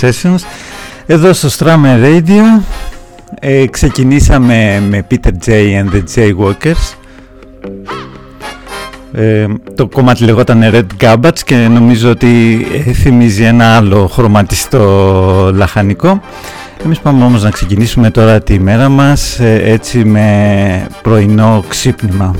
[0.00, 0.44] καλημέρα, ακούτε Breakfast Sessions.
[1.06, 2.62] Εδώ στο Strammer Radio
[3.40, 6.94] ε, Ξεκινήσαμε με Peter J and the Jaywalkers.
[9.12, 16.20] Ε, Το κομμάτι λεγόταν Red Gabbats και νομίζω ότι ε, θυμίζει ένα άλλο χρωματιστό λαχανικό.
[16.84, 22.34] Εμείς πάμε όμως να ξεκινήσουμε τώρα τη μέρα μας ε, έτσι με πρωινό ξύπνημα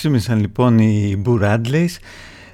[0.00, 1.86] ξύμισαν λοιπόν οι Boo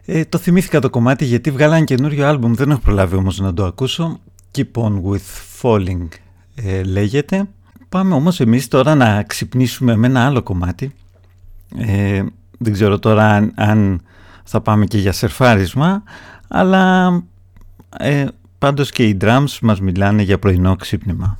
[0.04, 3.64] Ε, το θυμήθηκα το κομμάτι γιατί βγάλαν καινούριο άλμπουμ, δεν έχω προλάβει όμως να το
[3.64, 4.20] ακούσω.
[4.54, 6.08] Keep on with falling
[6.54, 7.48] ε, λέγεται.
[7.88, 10.94] Πάμε όμως εμείς τώρα να ξυπνήσουμε με ένα άλλο κομμάτι.
[11.76, 12.22] Ε,
[12.58, 14.00] δεν ξέρω τώρα αν, αν,
[14.44, 16.02] θα πάμε και για σερφάρισμα,
[16.48, 17.08] αλλά
[17.98, 18.26] ε,
[18.58, 21.38] πάντως και οι drums μας μιλάνε για πρωινό ξύπνημα.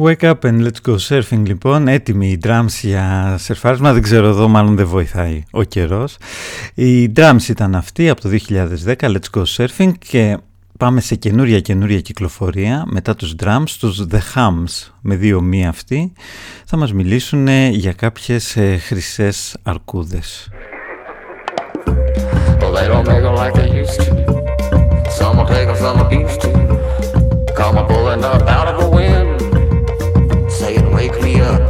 [0.00, 4.48] Wake up and let's go surfing λοιπόν, έτοιμοι οι drums για σερφάρισμα, δεν ξέρω εδώ
[4.48, 6.16] μάλλον δεν βοηθάει ο καιρός.
[6.74, 10.38] Οι drums ήταν αυτοί από το 2010, let's go surfing και
[10.78, 16.12] πάμε σε καινούρια καινούρια κυκλοφορία μετά τους drums, τους The Hums με δύο μία αυτοί
[16.64, 20.48] θα μας μιλήσουν για κάποιες ε, χρυσές αρκούδες.
[22.60, 24.12] Well, they don't make them like they used to.
[25.18, 26.48] Some will take them, some abuse to.
[27.58, 29.57] Come a pulling up out of the wind.
[31.22, 31.67] Me up.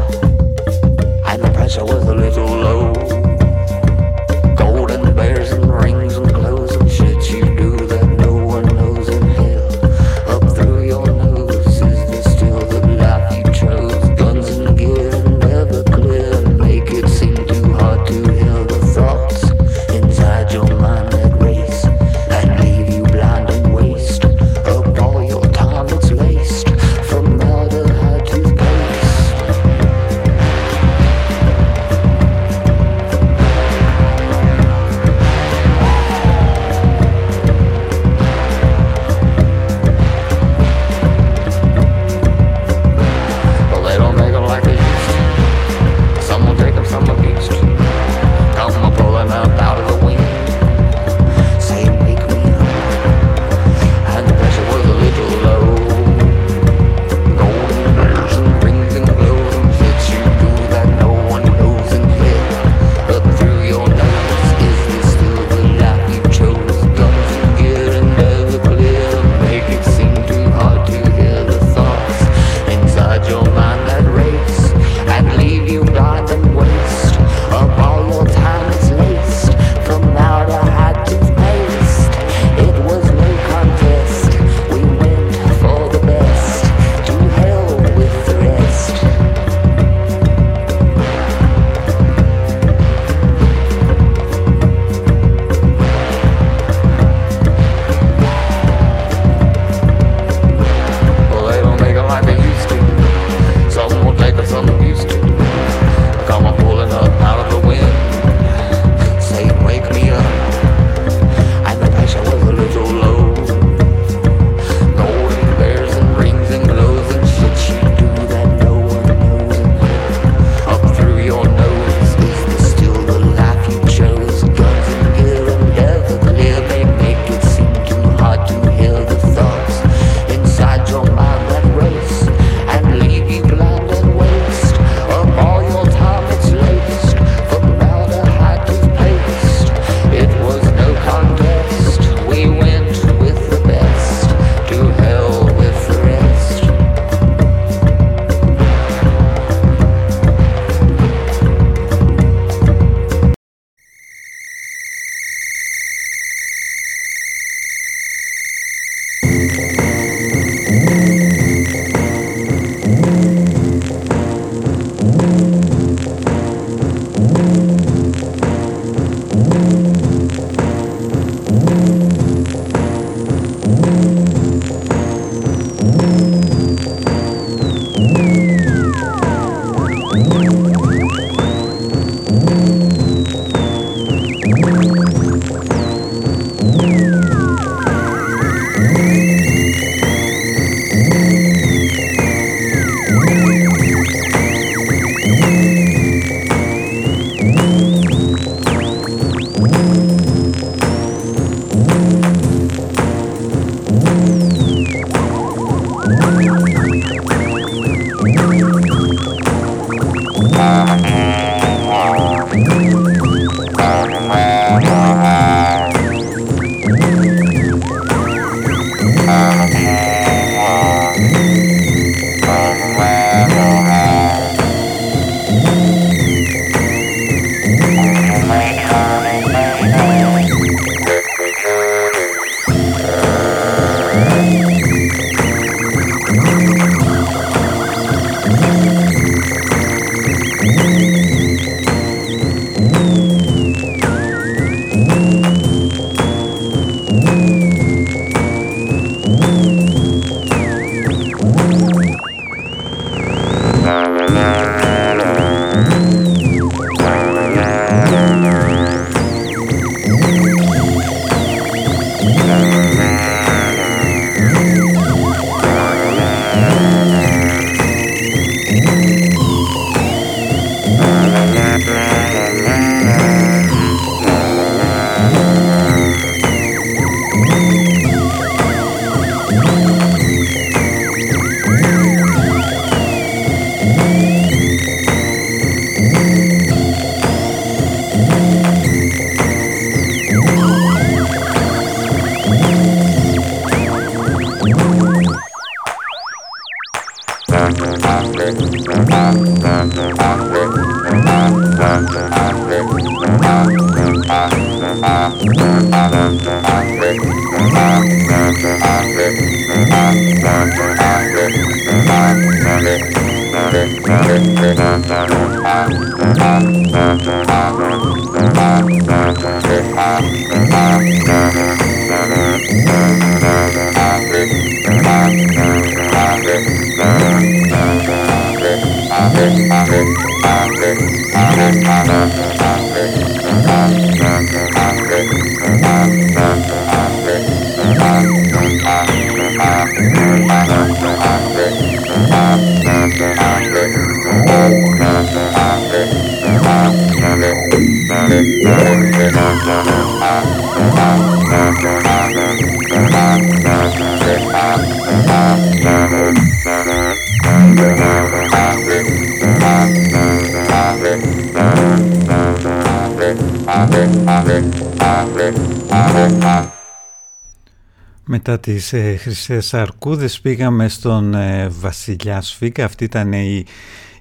[368.58, 372.84] Μετά τις ε, Χρυσές Αρκούδες πήγαμε στον ε, Βασιλιά Σφίκα.
[372.84, 373.64] Αυτή ήταν η,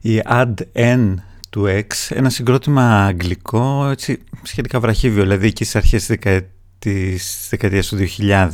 [0.02, 1.14] η Ad N
[1.50, 6.06] του X, ένα συγκρότημα αγγλικό, έτσι, σχετικά βραχύβιο, δηλαδή εκεί στις αρχές
[6.80, 8.50] της δεκαετίας του 2000.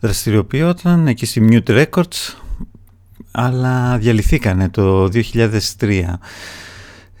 [0.00, 2.34] Δραστηριοποιόταν εκεί στη Mute Records,
[3.30, 5.08] αλλά διαλυθήκανε το
[5.78, 6.18] 2003.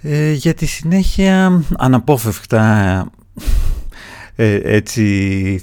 [0.02, 3.06] Ε, για τη συνέχεια αναπόφευκτα
[4.36, 5.02] ε, έτσι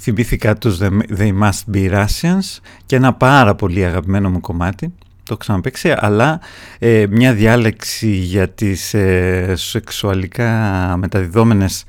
[0.02, 0.78] θυμήθηκα τους
[1.18, 6.42] They Must Be Russians και ένα πάρα πολύ αγαπημένο μου κομμάτι το ξαναπαίξει αλλά
[6.80, 10.50] ε, μια διάλεξη για τις ε, σεξουαλικά
[10.98, 11.84] μεταδιδόμενες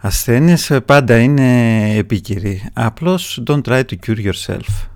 [0.00, 4.88] ασθένειες ε, πάντα είναι επίκυρη απλώς don't try to cure yourself.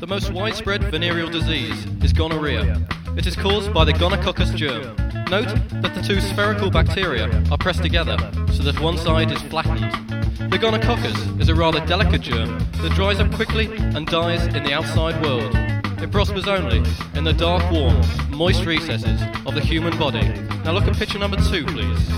[0.00, 2.76] The most widespread venereal disease is gonorrhea.
[3.20, 4.94] It is caused by the gonococcus germ,
[5.30, 8.16] Note that the two spherical bacteria are pressed together
[8.50, 9.92] so that one side is flattened.
[10.50, 14.72] The gonococcus is a rather delicate germ that dries up quickly and dies in the
[14.72, 15.54] outside world.
[16.02, 16.78] It prospers only
[17.14, 20.26] in the dark, warm, moist recesses of the human body.
[20.64, 22.08] Now look at picture number two, please.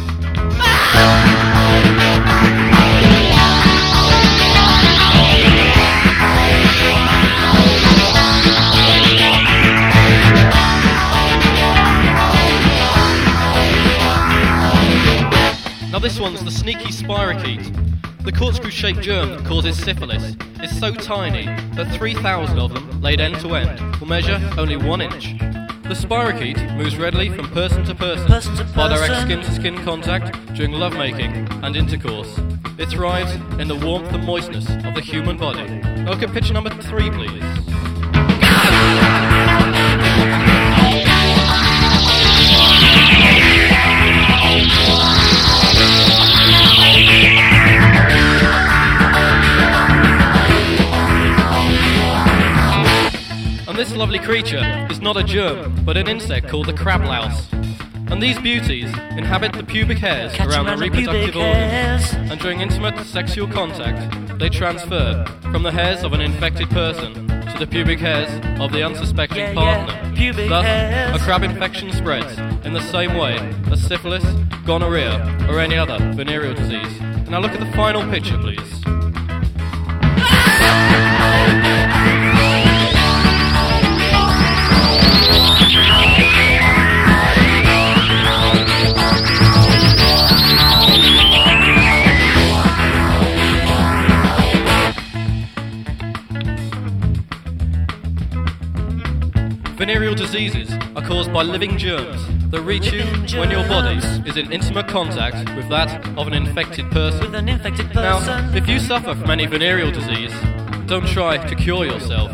[16.00, 18.24] This one's the sneaky spirochete.
[18.24, 23.38] The corkscrew-shaped germ that causes syphilis is so tiny that 3,000 of them, laid end
[23.40, 25.38] to end, will measure only one inch.
[25.82, 28.76] The spirochete moves readily from person to person, person, to person.
[28.76, 32.38] by direct skin-to-skin contact during lovemaking and intercourse.
[32.78, 35.60] It thrives in the warmth and moistness of the human body.
[35.60, 37.79] At picture number three, please.
[53.80, 57.50] This lovely creature is not a germ, but an insect called the crab louse.
[58.10, 63.02] And these beauties inhabit the pubic hairs Catch around the reproductive organs, and during intimate
[63.06, 68.28] sexual contact, they transfer from the hairs of an infected person to the pubic hairs
[68.60, 70.12] of the unsuspecting yeah, partner.
[70.14, 71.22] Yeah, Thus, hairs.
[71.22, 73.38] a crab infection spreads in the same way
[73.72, 74.24] as syphilis,
[74.66, 77.00] gonorrhea, or any other venereal disease.
[77.30, 78.60] Now look at the final picture, please.
[99.76, 103.02] Venereal diseases are caused by living germs that reach you
[103.38, 103.96] when your body
[104.28, 107.34] is in intimate contact with that of an infected person.
[107.34, 108.52] An infected person.
[108.52, 110.32] Now, if you suffer from any venereal disease,
[110.86, 112.30] don't try to cure yourself.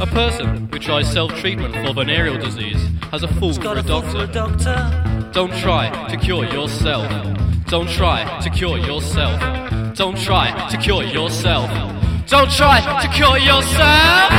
[0.00, 2.80] A person who tries self-treatment for venereal disease
[3.10, 4.28] has a fool for a doctor.
[4.28, 5.30] doctor.
[5.32, 7.08] Don't try to cure yourself.
[7.66, 9.40] Don't try to cure yourself.
[9.96, 11.68] Don't try to cure yourself.
[12.28, 14.32] Don't try to cure yourself.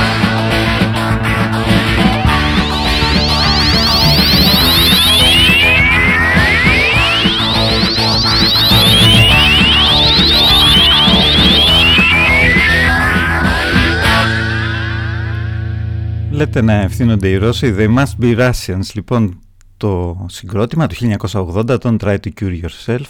[16.39, 17.75] Λέτε να ευθύνονται οι Ρώσοι.
[17.78, 18.93] They must be Russians.
[18.93, 19.39] Λοιπόν
[19.78, 20.95] το συγκρότημα του
[21.32, 23.06] 1980 τον Try to Cure Yourself.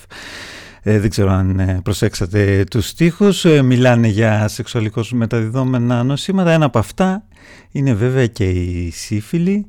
[0.81, 3.45] Ε, δεν ξέρω αν ε, προσέξατε τους στίχους.
[3.45, 6.51] Ε, μιλάνε για σεξουαλικώς μεταδιδόμενα νοσήματα.
[6.51, 7.23] Ένα από αυτά
[7.71, 9.65] είναι βέβαια και η σύφυλλη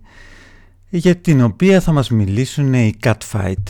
[0.89, 3.65] για την οποία θα μας μιλήσουν οι Catfight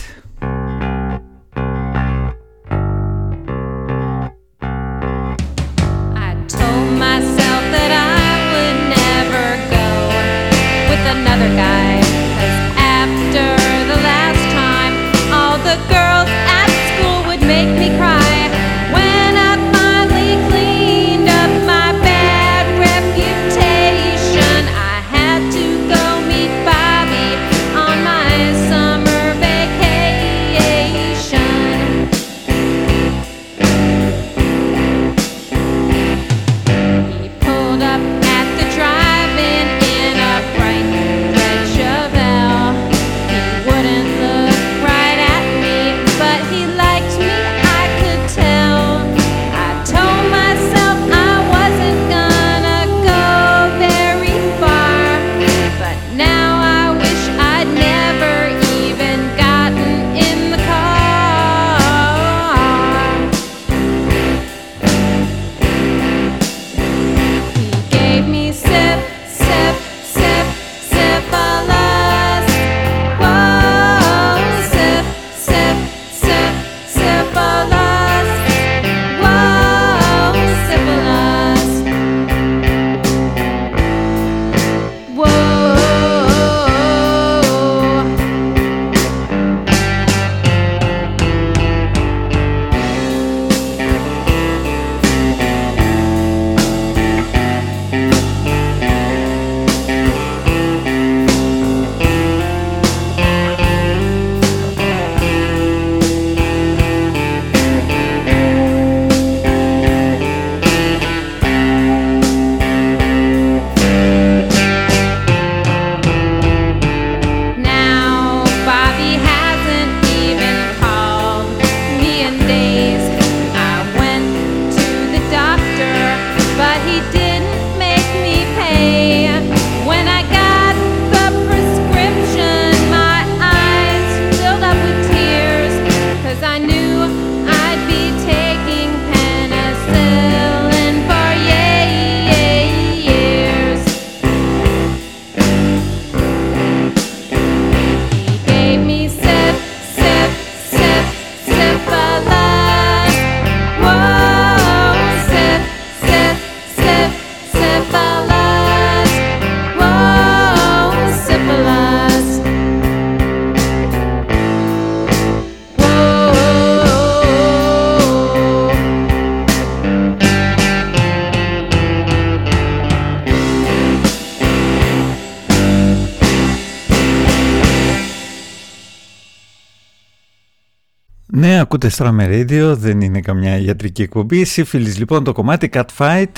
[181.72, 184.44] ακούτε Strame Radio, δεν είναι καμιά ιατρική εκπομπή.
[184.44, 186.32] Σύφυλης λοιπόν το κομμάτι Cat Fight.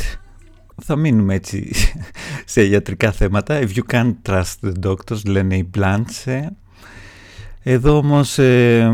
[0.83, 1.71] Θα μείνουμε έτσι
[2.45, 3.61] σε ιατρικά θέματα.
[3.61, 6.47] If you can't trust the doctors, λένε οι Blanche.
[7.63, 8.91] Εδώ όμως ε,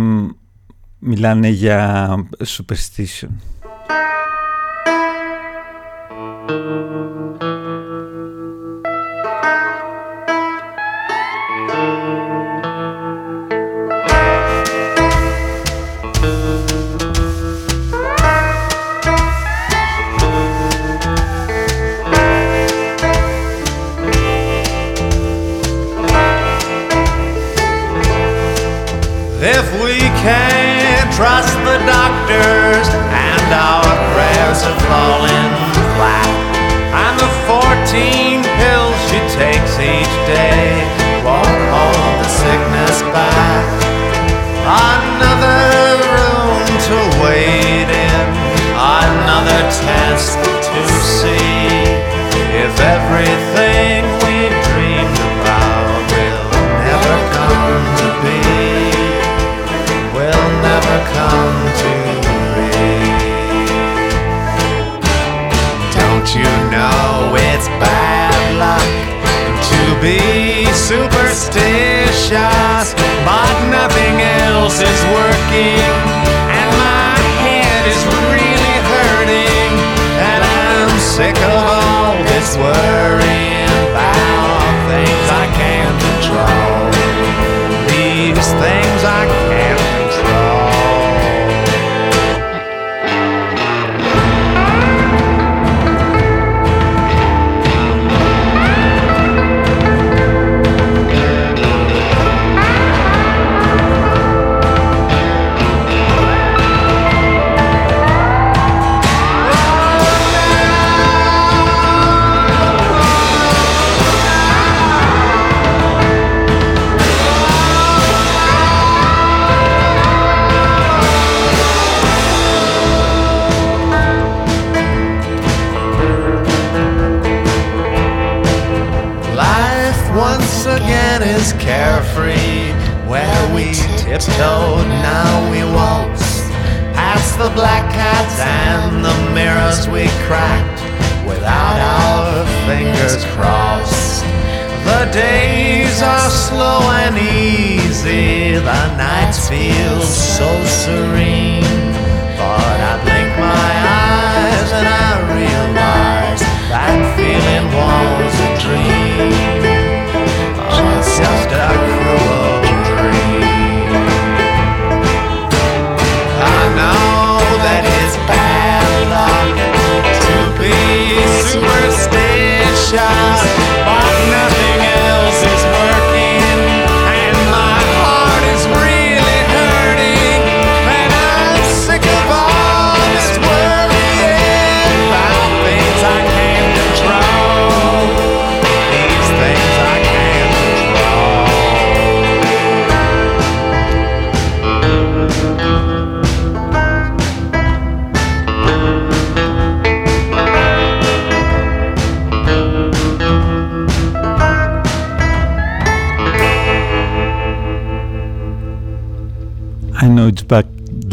[0.98, 2.08] μιλάνε για
[2.46, 3.30] superstition.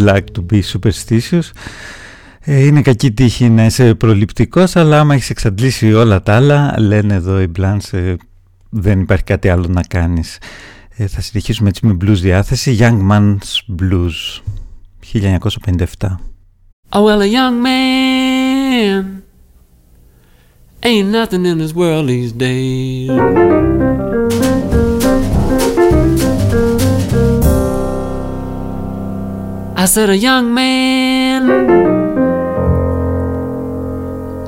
[0.06, 1.52] like to be superstitious.
[2.48, 7.14] Ε, είναι κακή τύχη να είσαι προληπτικός, αλλά άμα έχεις εξαντλήσει όλα τα άλλα, λένε
[7.14, 8.14] εδώ οι Blans, ε,
[8.70, 10.38] δεν υπάρχει κάτι άλλο να κάνεις.
[10.98, 14.42] Ε, θα συνεχίσουμε έτσι με blues διάθεση, Young Man's Blues,
[15.14, 16.20] 1957.
[16.92, 19.24] Oh, well, a young man
[20.84, 23.65] ain't nothing in this world these days.
[29.86, 31.48] I said, a young man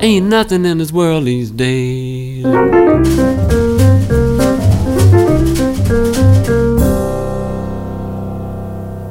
[0.01, 2.43] ain't nothing in this world these days.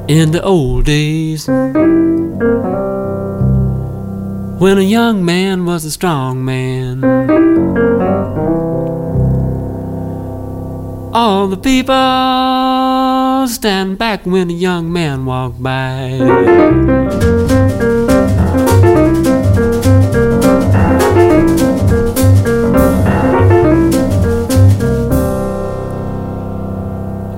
[0.09, 1.77] In the old days, when
[4.77, 7.36] a young man was a strong man.
[11.19, 11.95] All the people
[13.47, 16.19] stand back when a young man walk by.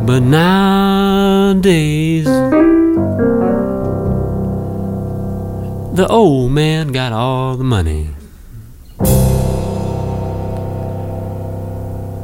[0.06, 2.26] But nowadays,
[5.96, 8.10] the old man got all the money.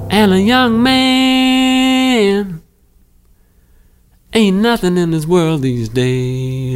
[0.09, 1.44] And a young man
[2.15, 2.61] man.
[4.33, 6.75] Ain't nothing in this world these days.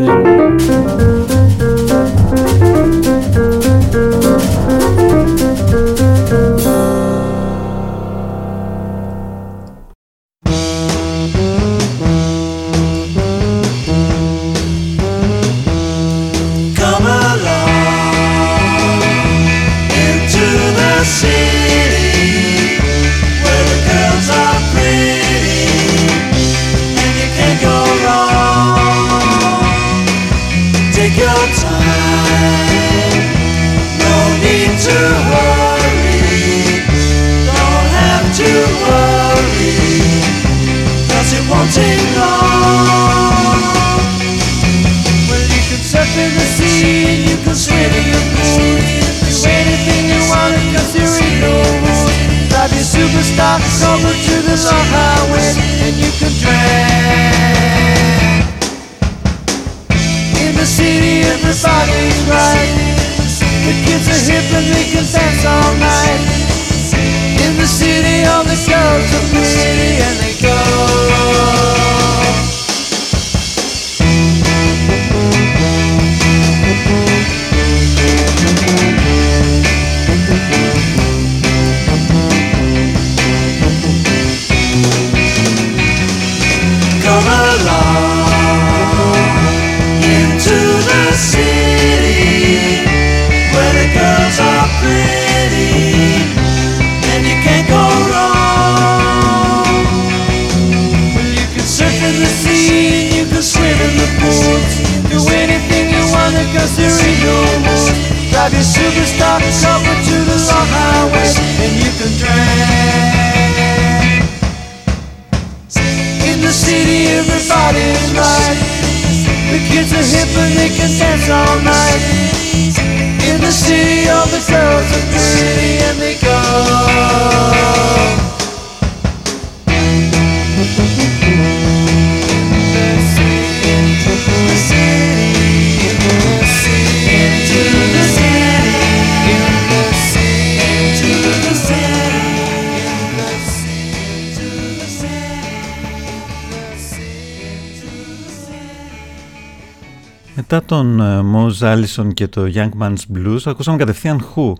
[150.69, 151.01] Τον
[151.33, 154.53] Moz Allison και το Young Man's Blues ακούσαμε κατευθείαν Who.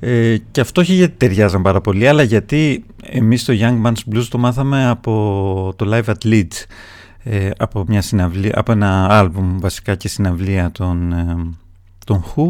[0.00, 4.24] Ε, και αυτό όχι γιατί ταιριάζαν πάρα πολύ αλλά γιατί εμείς το Young Man's Blues
[4.30, 6.64] το μάθαμε από το Live at Leeds
[7.22, 11.36] ε, από, μια συναυλία, από ένα άλμπουμ βασικά και συναυλία των, ε,
[12.06, 12.46] των Who.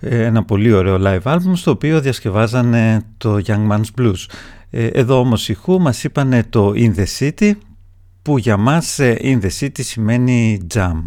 [0.00, 4.26] Ε, ένα πολύ ωραίο live album στο οποίο διασκευάζανε το Young Man's Blues.
[4.70, 7.52] Εδώ όμως οι Who μας είπανε το In the City
[8.22, 11.02] που για μας In the City σημαίνει jam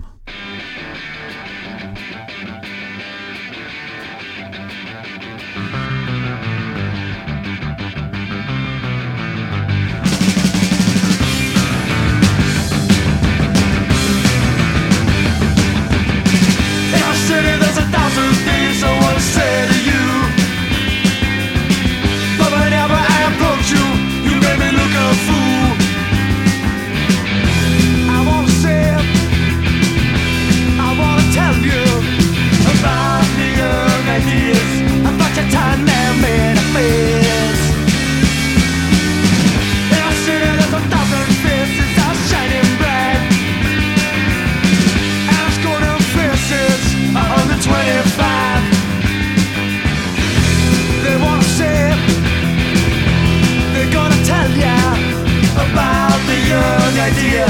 [57.04, 57.46] idea.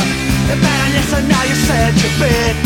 [0.49, 2.62] And man, yes, and now you said you're bit.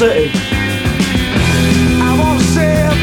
[0.00, 0.30] City.
[2.08, 2.98] I wanna say it.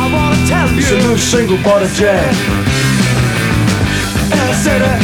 [0.00, 0.80] I wanna tell you.
[0.80, 2.32] It's a new single by the Jam.
[4.36, 4.94] In the city.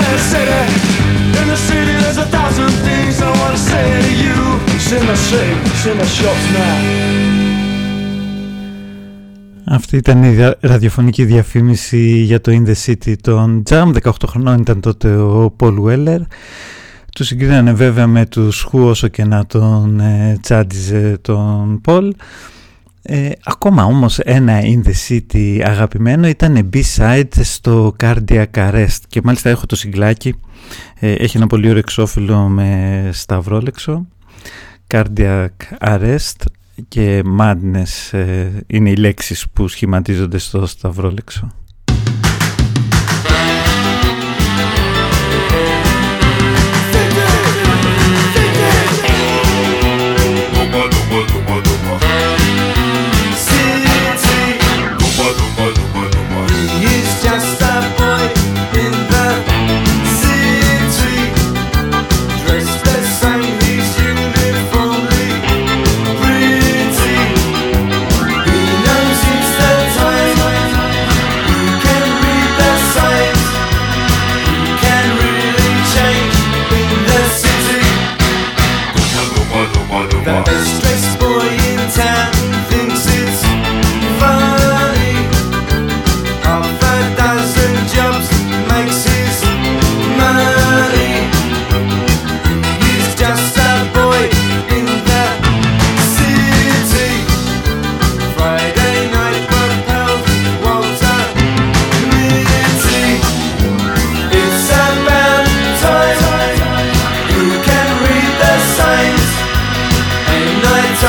[0.00, 0.62] In the city.
[1.40, 4.38] In the city, there's a thousand things I wanna say to you.
[4.76, 5.54] It's in the city.
[5.70, 6.76] It's in the shops now.
[9.64, 13.92] Αυτή ήταν η ραδιοφωνική διαφήμιση για το In The City των Jam.
[14.02, 16.20] 18 χρονών ήταν τότε ο Paul Weller.
[17.12, 22.14] Τους συγκρίνανε βέβαια με τους Χου όσο και να τον ε, τσάντιζε τον Πολ.
[23.02, 29.50] Ε, ακόμα όμως ένα In The City αγαπημένο ήταν B-side στο Cardiac Arrest και μάλιστα
[29.50, 30.34] έχω το συγκλάκι,
[31.00, 34.06] ε, έχει ένα πολύ ωραίο εξώφυλλο με σταυρόλεξο
[34.86, 35.48] Cardiac
[35.80, 36.44] Arrest
[36.88, 41.50] και Madness ε, είναι οι λέξεις που σχηματίζονται στο σταυρόλεξο.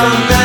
[0.02, 0.41] someday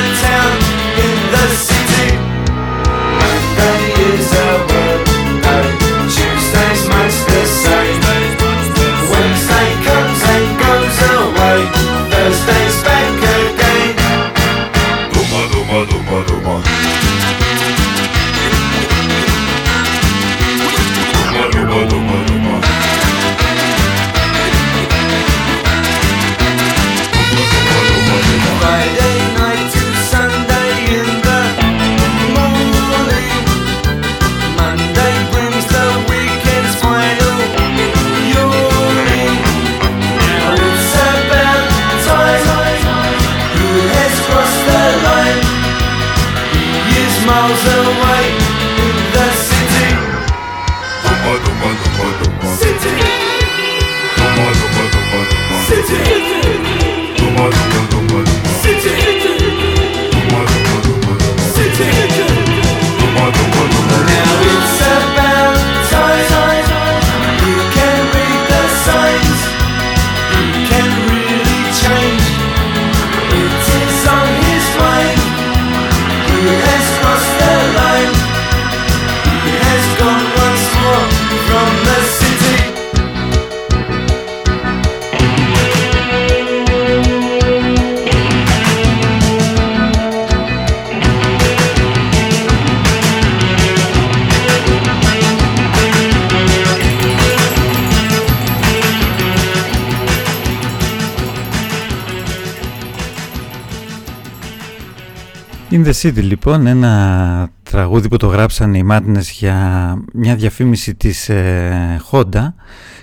[105.98, 111.30] In the City λοιπόν ένα τραγούδι που το γράψαν οι Madness για μια διαφήμιση της
[111.30, 112.48] ε, Honda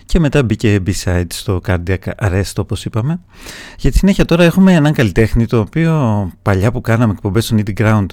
[0.05, 3.21] και μετά μπήκε B-side στο Cardiac Arrest όπως είπαμε.
[3.79, 7.81] Για τη συνέχεια τώρα έχουμε έναν καλλιτέχνη το οποίο παλιά που κάναμε εκπομπές στο Needy
[7.81, 8.07] Ground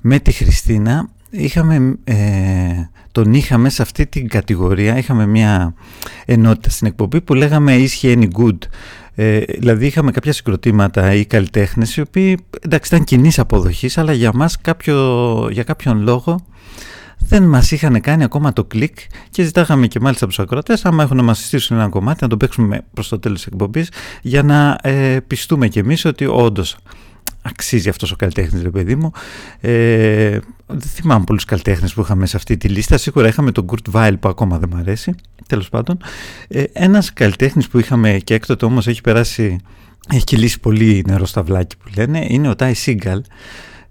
[0.00, 2.14] με τη Χριστίνα είχαμε, ε,
[3.12, 5.74] τον είχαμε σε αυτή την κατηγορία, είχαμε μια
[6.24, 8.58] ενότητα στην εκπομπή που λέγαμε «Is he any good»
[9.16, 14.30] Ε, δηλαδή είχαμε κάποια συγκροτήματα ή καλλιτέχνες οι οποίοι εντάξει ήταν κοινής αποδοχής, αλλά για
[14.34, 16.40] μας κάποιο, για κάποιον λόγο
[17.18, 18.96] δεν μας είχαν κάνει ακόμα το κλικ
[19.30, 22.28] και ζητάγαμε και μάλιστα από τους ακροατές άμα έχουν να μας συστήσουν ένα κομμάτι να
[22.28, 23.90] το παίξουμε προς το τέλος της εκπομπής
[24.22, 26.76] για να ε, πιστούμε κι εμείς ότι όντως
[27.44, 29.10] αξίζει αυτός ο καλλιτέχνης ρε παιδί μου.
[29.60, 32.96] Ε, δεν θυμάμαι πολλούς καλλιτέχνες που είχαμε σε αυτή τη λίστα.
[32.96, 35.14] Σίγουρα είχαμε τον Kurt Weill που ακόμα δεν μου αρέσει
[35.46, 35.98] τέλος πάντων.
[36.48, 39.58] Ε, ένας καλλιτέχνης που είχαμε και έκτοτε όμως έχει περάσει
[40.12, 43.20] έχει κυλήσει πολύ νερό στα βλάκι που λένε είναι ο Ty Seagal.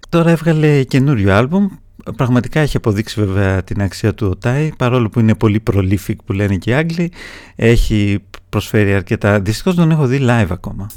[0.09, 1.67] Τώρα έβγαλε καινούριο άλμπουμ.
[2.15, 6.33] Πραγματικά έχει αποδείξει βέβαια την αξία του ο Τάι παρόλο που είναι πολύ prolific που
[6.33, 7.11] λένε και οι Άγγλοι.
[7.55, 9.39] Έχει προσφέρει αρκετά.
[9.39, 10.87] Δυστυχώς τον έχω δει live ακόμα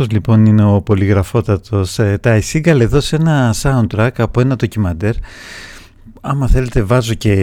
[0.00, 1.98] Αυτός λοιπόν είναι ο πολυγραφότατος.
[1.98, 5.14] Ε, Ty Seagal εδώ σε ένα soundtrack από ένα ντοκιμαντέρ.
[6.20, 7.34] Άμα θέλετε βάζω και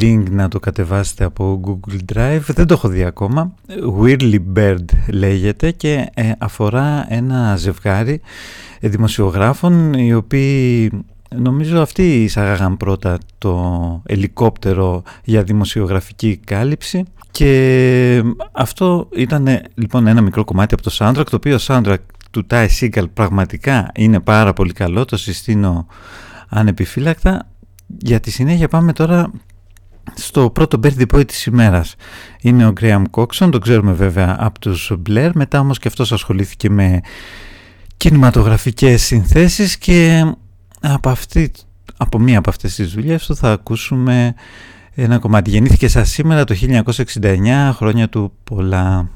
[0.00, 2.40] link να το κατεβάσετε από Google Drive.
[2.46, 3.54] Δεν το έχω δει ακόμα.
[4.00, 8.20] Whirly Bird λέγεται και ε, αφορά ένα ζευγάρι
[8.80, 10.90] ε, δημοσιογράφων οι οποίοι
[11.36, 18.22] νομίζω αυτοί εισαγάγαν πρώτα το ελικόπτερο για δημοσιογραφική κάλυψη και
[18.52, 21.96] αυτό ήταν λοιπόν ένα μικρό κομμάτι από το soundtrack το οποίο soundtrack
[22.30, 25.86] του Ty Seagal πραγματικά είναι πάρα πολύ καλό το συστήνω
[26.48, 27.46] ανεπιφύλακτα.
[27.86, 29.30] Για τη συνέχεια πάμε τώρα
[30.14, 31.94] στο πρώτο birthday boy της ημέρας.
[32.40, 36.70] Είναι ο Graham Coxon, τον ξέρουμε βέβαια από τους Blair μετά όμως και αυτός ασχολήθηκε
[36.70, 37.00] με
[37.96, 40.24] κινηματογραφικές συνθέσεις και
[40.80, 41.52] από, αυτή,
[41.96, 44.34] από μία από αυτές τις δουλειές του θα ακούσουμε
[44.94, 45.50] ένα κομμάτι.
[45.50, 46.54] Γεννήθηκε σας σήμερα το
[47.14, 49.08] 1969, χρόνια του πολλά.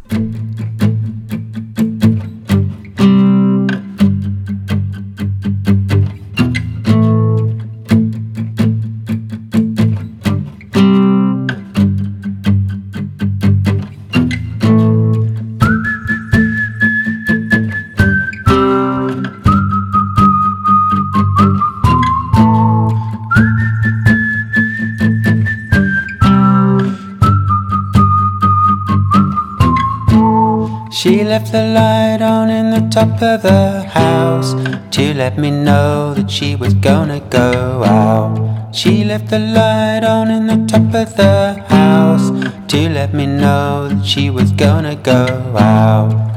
[31.05, 34.55] She left the light on in the top of the house
[34.93, 38.75] to let me know that she was gonna go out.
[38.75, 42.31] She left the light on in the top of the house
[42.69, 45.27] to let me know that she was gonna go
[45.59, 46.34] out.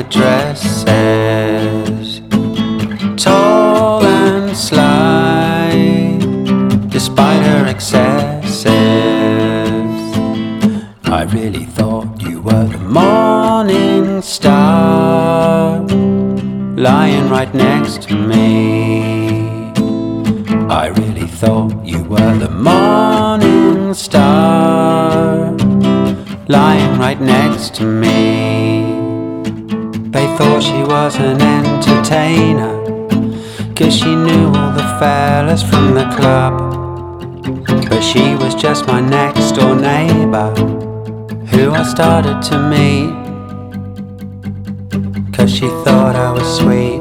[0.00, 0.90] addresses.
[3.16, 6.18] Tall and slight,
[6.88, 8.64] despite her excesses.
[11.04, 15.80] I really thought you were the morning star,
[16.88, 18.42] lying right next to me.
[20.82, 25.52] I really thought you were the morning star,
[26.48, 28.13] lying right next to me
[30.36, 32.74] thought she was an entertainer.
[33.76, 36.54] Cause she knew all the fellas from the club.
[37.88, 40.50] But she was just my next door neighbor
[41.50, 43.12] who I started to meet.
[45.32, 46.93] Cause she thought I was sweet.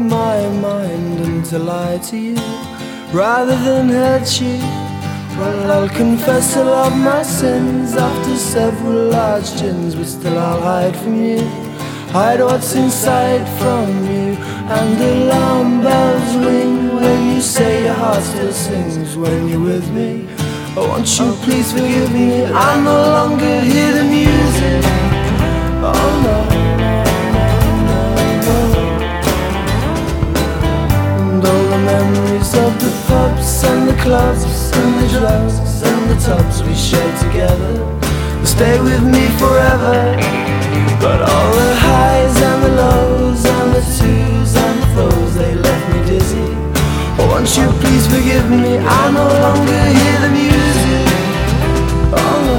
[0.00, 2.36] My mind and to lie to you
[3.12, 4.58] rather than hurt you.
[5.38, 10.60] Well, I'll confess a lot of my sins after several large gins, but still I'll
[10.60, 11.40] hide from you.
[12.10, 14.36] Hide what's inside from you,
[14.76, 19.90] and the alarm bells ring when you say your heart still sings when you're with
[19.90, 20.26] me.
[20.76, 22.44] Oh, won't you please forgive me?
[22.44, 24.84] I no longer hear the music.
[25.84, 26.71] Oh no.
[31.84, 37.16] Memories of the pubs and the clubs and the drugs and the tubs we shared
[37.20, 37.74] together
[38.38, 40.16] will stay with me forever.
[41.00, 45.86] But all the highs and the lows and the twos and the foes, they left
[45.92, 46.48] me dizzy.
[47.18, 48.78] Oh, won't you please forgive me?
[48.78, 51.06] I no longer hear the music.
[52.14, 52.58] Oh no.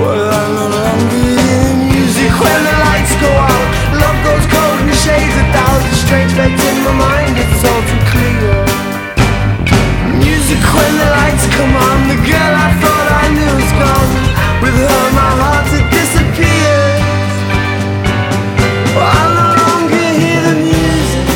[0.00, 3.51] Well, I no longer hear the music when the lights go out.
[5.02, 7.34] Shades a thousand strange effect in my mind.
[7.34, 8.54] It's all too clear.
[10.22, 11.98] Music when the lights come on.
[12.12, 14.12] The girl I thought I knew is gone.
[14.62, 17.02] With her, my heart it disappears.
[18.94, 21.26] I no longer hear the music.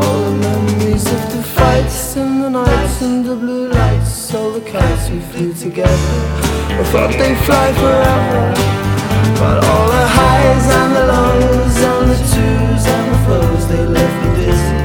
[0.00, 4.62] All the memories of the fights and the nights and the blue lights, all the
[4.62, 6.49] kites we flew together.
[6.78, 8.54] I thought they'd fly forever,
[9.40, 14.16] but all the highs and the lows and the twos and the flows, they left
[14.22, 14.78] me dizzy.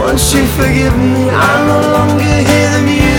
[0.00, 1.30] Won't you forgive me?
[1.30, 3.09] I no longer hear the music.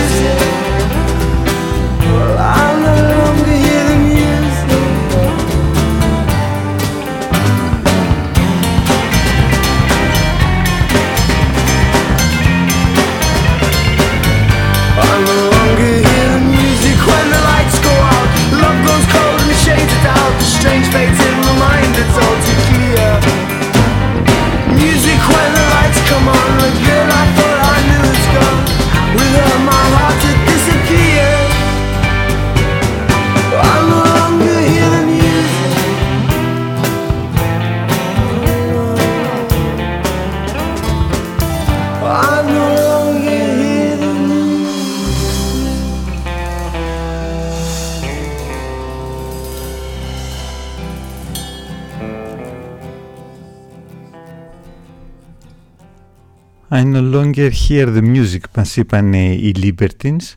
[56.82, 60.34] I no longer hear the music, μας είπαν οι Libertines,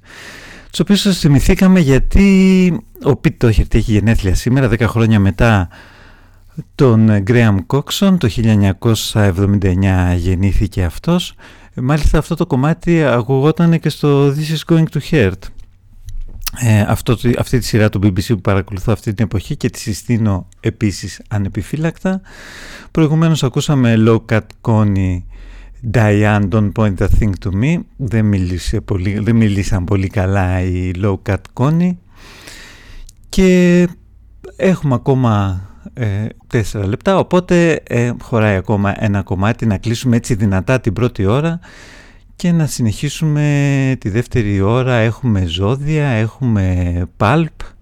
[0.72, 5.70] τους οποίους σας θυμηθήκαμε γιατί ο Πιτ Τόχερτ έχει γενέθλια σήμερα, 10 χρόνια μετά
[6.76, 11.34] τον Graham Coxon, το 1979 γεννήθηκε αυτός.
[11.76, 15.40] Μάλιστα αυτό το κομμάτι ακουγόταν και στο This is going to hurt.
[16.60, 20.48] Ε, αυτό, αυτή τη σειρά του BBC που παρακολουθώ αυτή την εποχή και τη συστήνω
[20.60, 22.22] επίσης ανεπιφύλακτα.
[22.92, 25.18] Προηγουμένως ακούσαμε Low Cat Connie
[25.82, 27.80] Diane Don't Point a Thing to Me.
[27.98, 31.96] Δεν, μίλησε πολύ, δεν μίλησαν πολύ καλά οι Low Cat Connie.
[33.30, 33.88] Και
[34.56, 35.62] έχουμε ακόμα
[35.94, 39.66] ε, τέσσερα λεπτά οπότε ε, χωράει ακόμα ένα κομμάτι.
[39.66, 41.60] Να κλείσουμε έτσι δυνατά την πρώτη ώρα
[42.36, 44.94] και να συνεχίσουμε τη δεύτερη ώρα.
[44.94, 47.76] Έχουμε ζώδια, έχουμε pulp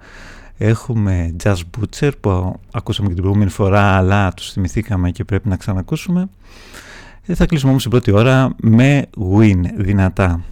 [0.58, 5.58] έχουμε jazz butcher που ακούσαμε και την προηγούμενη φορά αλλά τους θυμηθήκαμε και πρέπει να
[5.58, 6.22] ξανακούσουμε.
[6.22, 6.30] ε,
[7.26, 9.06] θα κλείσουμε όμως την πρώτη ώρα με
[9.38, 10.44] win δυνατά.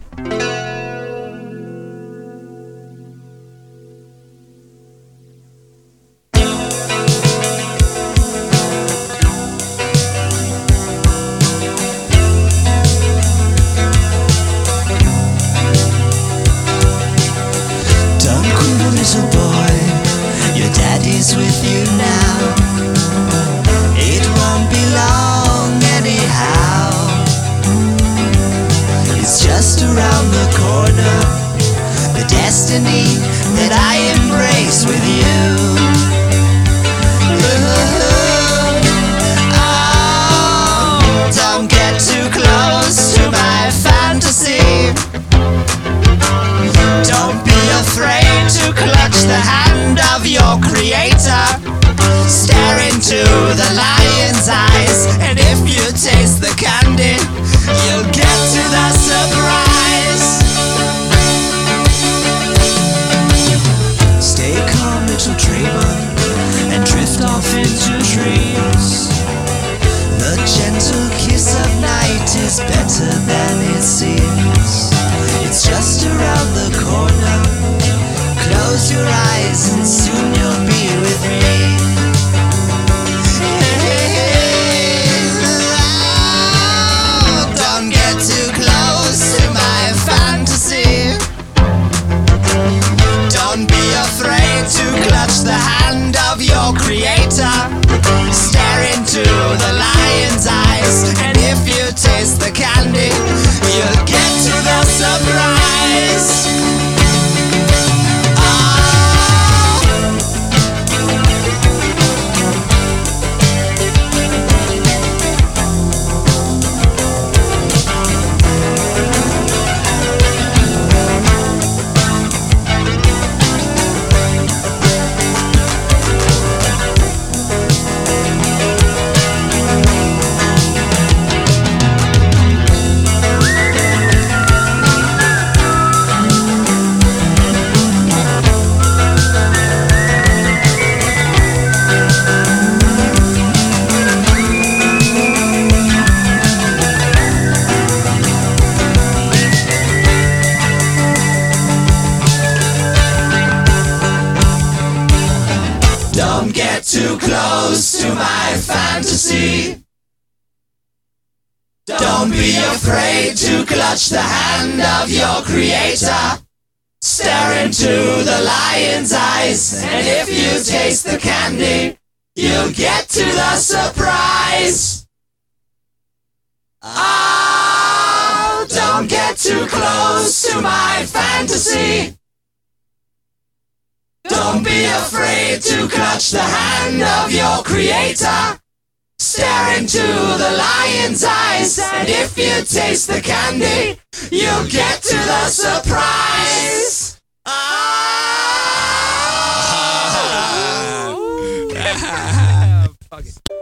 [203.10, 203.61] Fuck it.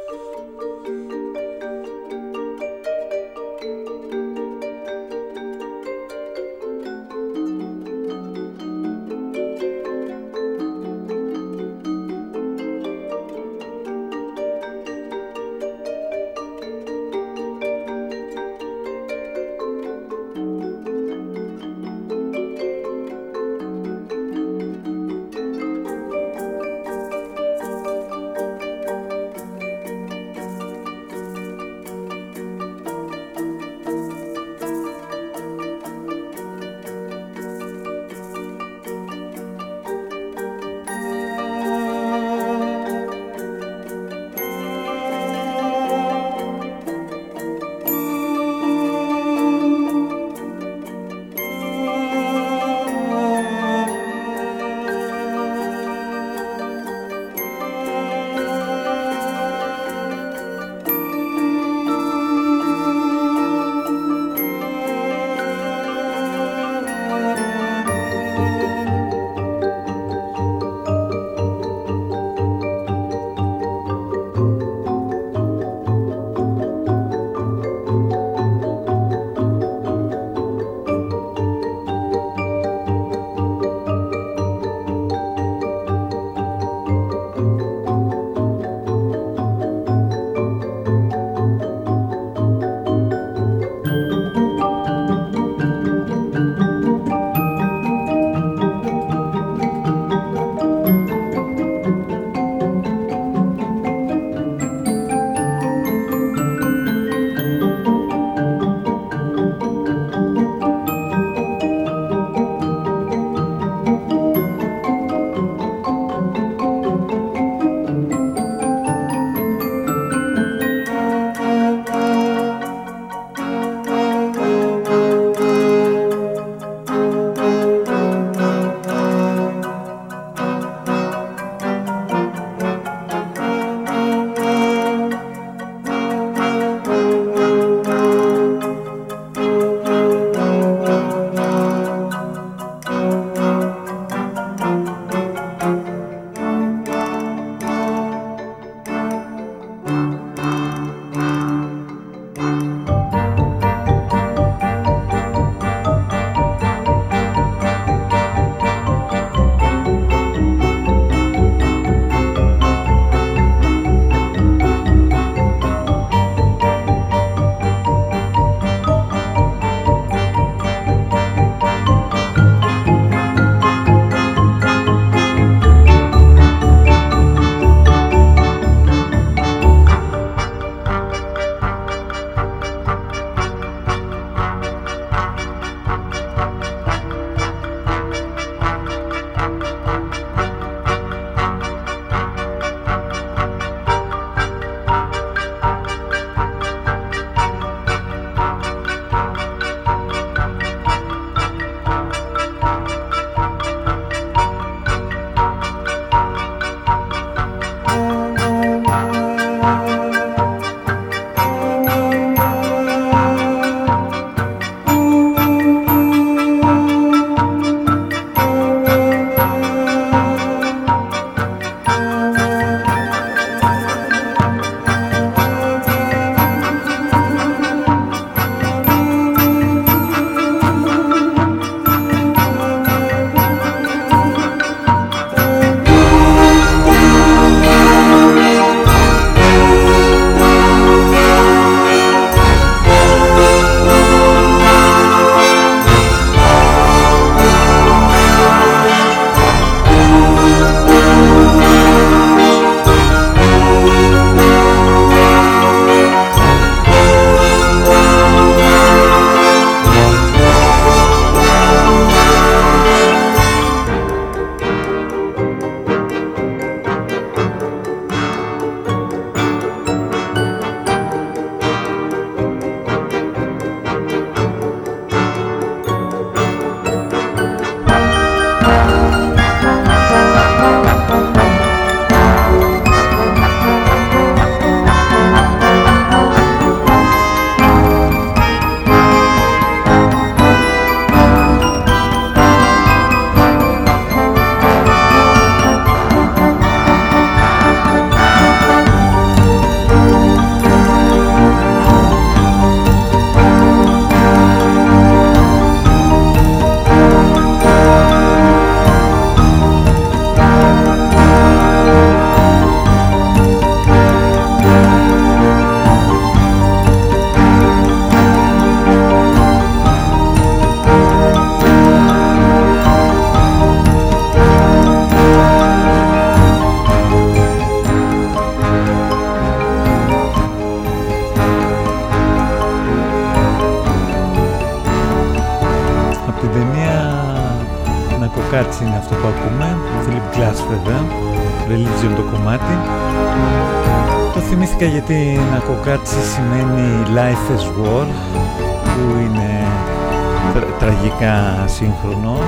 [351.66, 352.38] Σύγχρονο.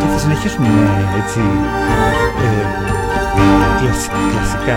[0.00, 0.68] Και θα συνεχίσουμε
[1.20, 1.40] έτσι
[2.42, 2.82] ε,
[4.32, 4.76] κλασικά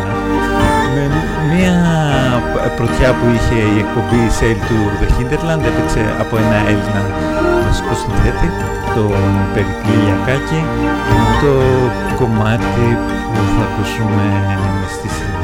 [0.93, 1.03] με
[1.53, 1.75] μια
[2.75, 7.03] πρωτιά που είχε η εκπομπή Sail to the Hinterland έπαιξε από ένα Έλληνα
[7.67, 8.49] βασικό συνθέτη
[8.95, 9.03] το
[9.53, 10.61] Περικλή Λιακάκη
[11.41, 11.53] το
[12.19, 12.87] κομμάτι
[13.33, 14.25] που θα ακούσουμε
[14.93, 15.34] στη συνέχεια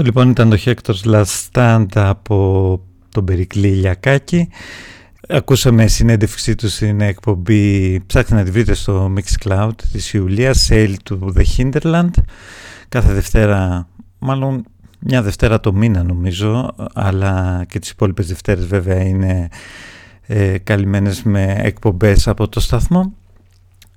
[0.00, 4.48] Αυτό λοιπόν ήταν το Hector's Last Stand από τον Περικλή Λιακάκη.
[5.28, 11.18] Ακούσαμε συνέντευξή του στην εκπομπή, ψάχνετε να τη βρείτε στο Mixcloud της Ιουλίας, Sale to
[11.18, 12.10] the Hinterland.
[12.88, 14.64] Κάθε Δευτέρα, μάλλον
[14.98, 19.48] μια Δευτέρα το μήνα νομίζω, αλλά και τις υπόλοιπες Δευτέρες βέβαια είναι
[20.26, 23.12] ε, καλυμμένες με εκπομπές από το σταθμό.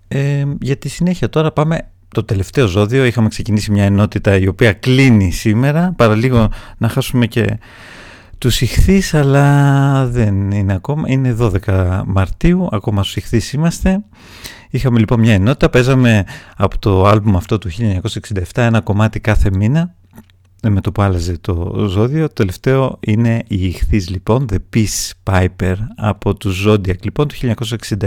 [0.08, 4.74] Ε, για τη συνέχεια τώρα πάμε το τελευταίο ζώδιο είχαμε ξεκινήσει μια ενότητα η οποία
[4.74, 7.60] κλείνει σήμερα παραλίγο να χάσουμε και
[8.38, 14.04] τους ηχθείς αλλά δεν είναι ακόμα είναι 12 Μαρτίου ακόμα στους ηχθείς είμαστε
[14.74, 16.26] Είχαμε λοιπόν μια ενότητα, παίζαμε
[16.58, 19.96] από το άλμπουμ αυτό του 1967 ένα κομμάτι κάθε μήνα
[20.62, 22.28] ε, με το που άλλαζε το ζώδιο.
[22.28, 27.36] Το τελευταίο είναι η ηχθής λοιπόν, The Peace Piper από τους Zodiac λοιπόν του
[27.86, 28.00] 1967.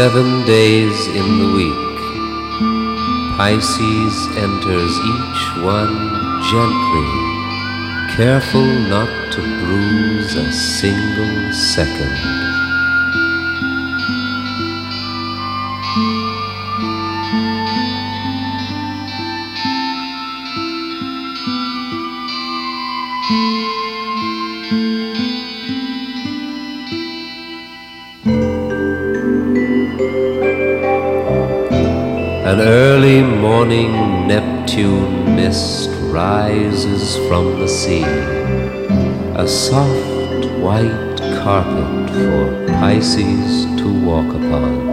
[0.00, 1.98] Seven days in the week,
[3.36, 5.94] Pisces enters each one
[6.50, 12.49] gently, careful not to bruise a single second.
[36.20, 38.04] Rises from the sea,
[39.44, 44.89] a soft white carpet for Pisces to walk upon.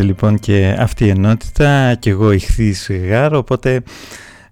[0.00, 3.82] Έκλεισε λοιπόν και αυτή η ενότητα και εγώ ηχθής γάρο, οπότε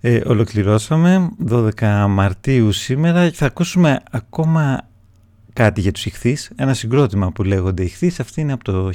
[0.00, 1.28] ε, ολοκληρώσαμε.
[1.50, 1.70] 12
[2.08, 3.28] Μαρτίου σήμερα.
[3.28, 4.88] Και θα ακούσουμε ακόμα
[5.52, 8.90] κάτι για τους ηχθείς, ένα συγκρότημα που λέγονται ηχθείς, αυτή είναι από το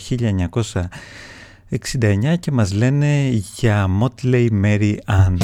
[1.69, 5.37] 1969 και μας λένε για Motley Mary Ann.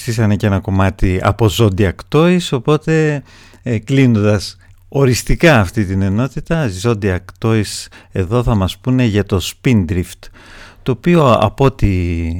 [0.00, 3.22] Συστήσανε και ένα κομμάτι από Zodiac Toys, οπότε
[3.62, 4.56] ε, κλείνοντας
[4.88, 10.28] οριστικά αυτή την ενότητα, Zodiac Toys εδώ θα μας πούνε για το Spindrift,
[10.82, 11.88] το οποίο από ό,τι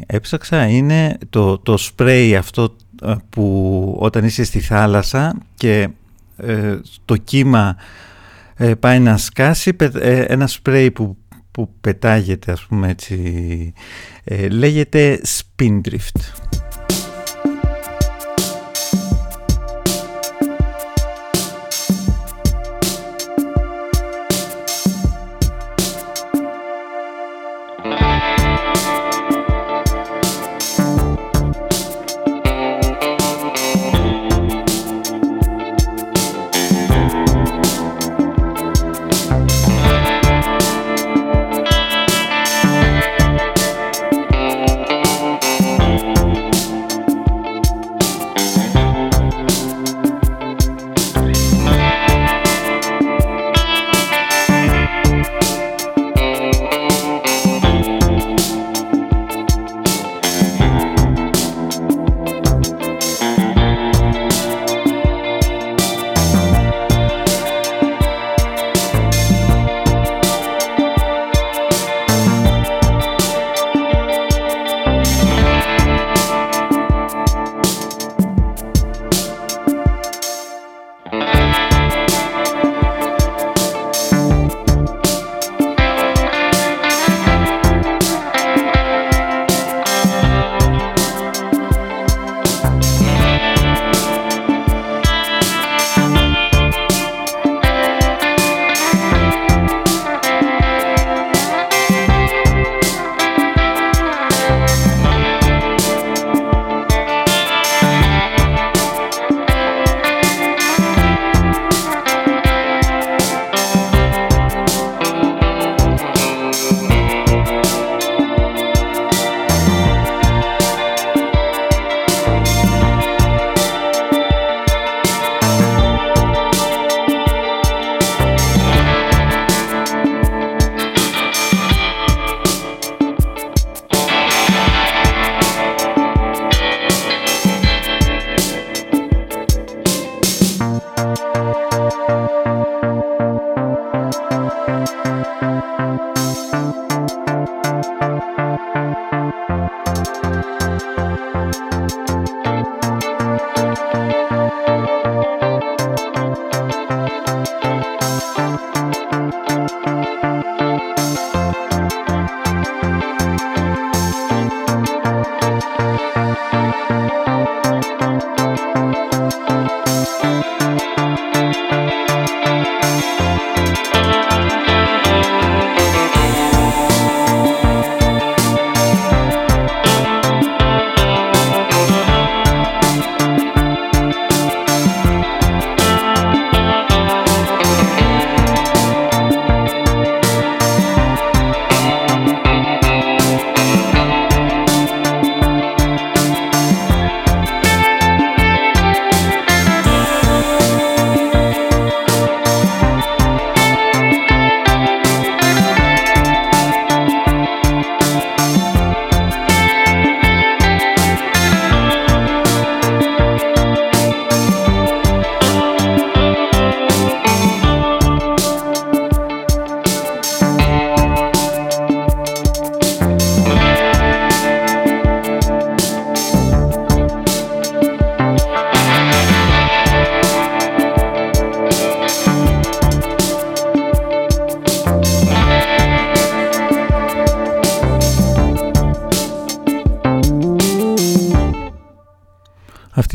[0.07, 5.89] έψαξα είναι το, το spray αυτό ε, που όταν είσαι στη θάλασσα και
[6.37, 7.77] ε, το κύμα
[8.55, 9.77] ε, πάει να σκάσει,
[10.27, 11.17] ένα σπρέι που
[11.51, 13.73] που πετάγεται ας πούμε έτσι
[14.25, 16.21] ε, λέγεται Spindrift.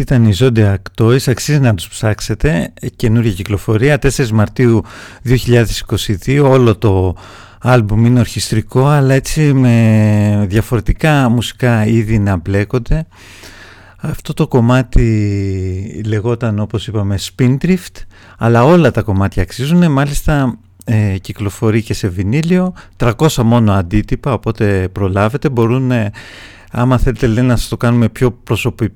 [0.06, 4.84] Ήταν η Zodiac Toys, αξίζει να τους ψάξετε, καινούργια κυκλοφορία, 4 Μαρτίου
[6.26, 7.16] 2022, όλο το
[7.62, 13.06] άλμπουμ είναι ορχιστρικό, αλλά έτσι με διαφορετικά μουσικά είδη να μπλέκονται.
[13.98, 18.02] Αυτό το κομμάτι λεγόταν όπως είπαμε Spindrift,
[18.38, 24.90] αλλά όλα τα κομμάτια αξίζουν, μάλιστα ε, κυκλοφορεί και σε βινίλιο, 300 μόνο αντίτυπα, οπότε
[24.92, 25.92] προλάβετε, μπορούν,
[26.72, 28.96] άμα θέλετε λέει, να σας το κάνουμε πιο προσωπικό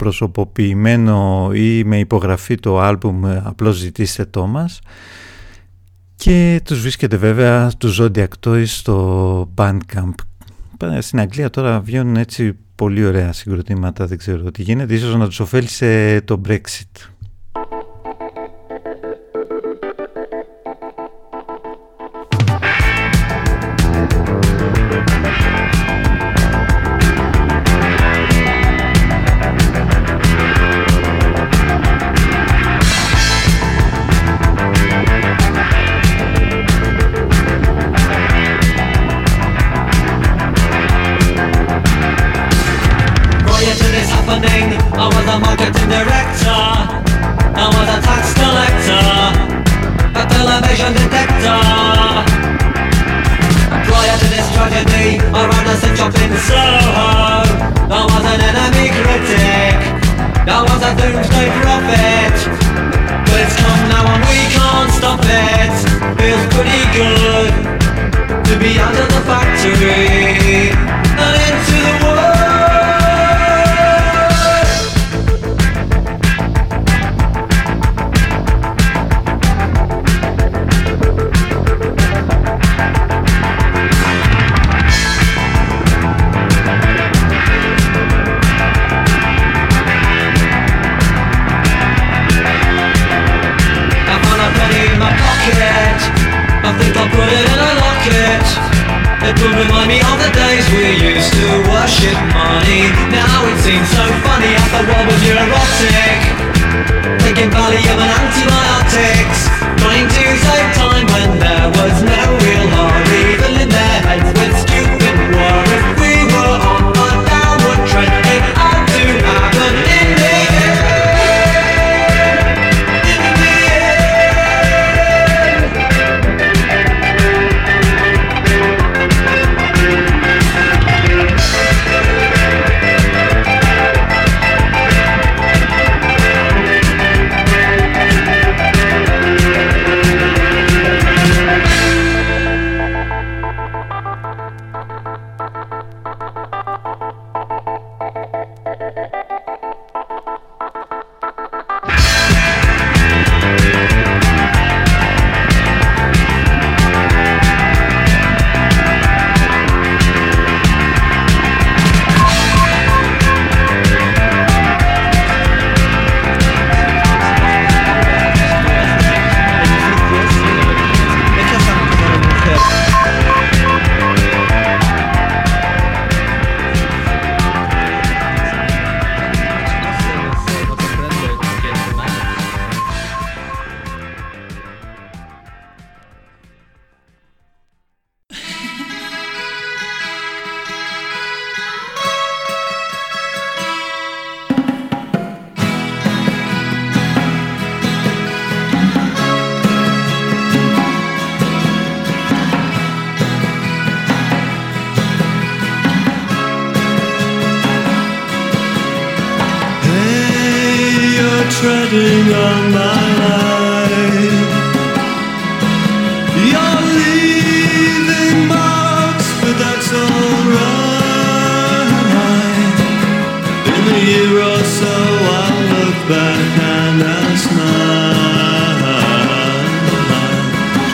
[0.00, 4.80] προσωποποιημένο ή με υπογραφή το άλμπουμ απλώς ζητήστε το μας.
[6.14, 10.14] Και τους βρίσκεται βέβαια του Zodiac Toys στο Bandcamp.
[10.98, 14.94] Στην Αγγλία τώρα βγαίνουν έτσι πολύ ωραία συγκροτήματα δεν ξέρω τι γίνεται.
[14.94, 17.10] Ίσως να τους ωφέλησε το Brexit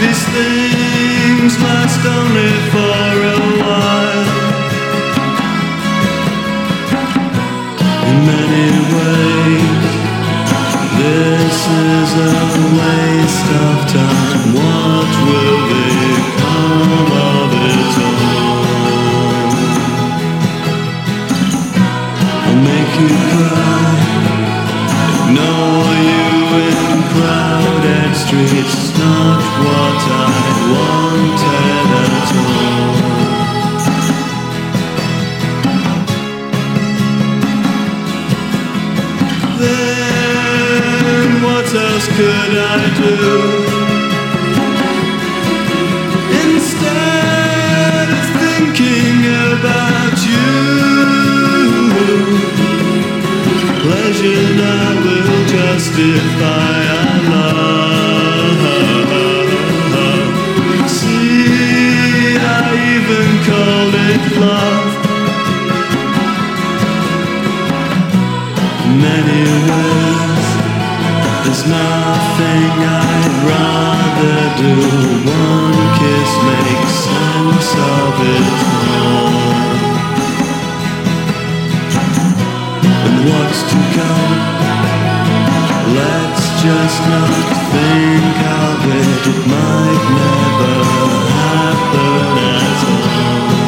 [0.06, 4.26] these things last only for a while.
[8.08, 9.92] In many ways,
[11.00, 11.58] this
[11.90, 12.38] is a
[12.78, 14.48] waste of time.
[14.60, 18.62] What will become of it all?
[22.46, 24.35] I'll make you cry.
[25.34, 26.34] Nor you
[26.68, 30.36] in crowded streets, not what I
[30.72, 32.94] wanted at all.
[39.58, 43.14] Then what else could I do?
[46.44, 49.18] Instead of thinking
[49.52, 50.75] about you
[54.16, 58.60] pleasure I will justify our love.
[60.88, 62.64] See, I
[62.96, 64.90] even called it love.
[69.06, 70.46] Many ways,
[71.44, 72.72] there's nothing
[73.04, 74.74] I'd rather do.
[75.28, 78.48] One kiss makes sense of it
[78.96, 79.85] all.
[83.28, 84.34] What's to come?
[85.98, 89.22] Let's just not think of it.
[89.32, 90.74] It might never
[91.34, 93.65] happen at all.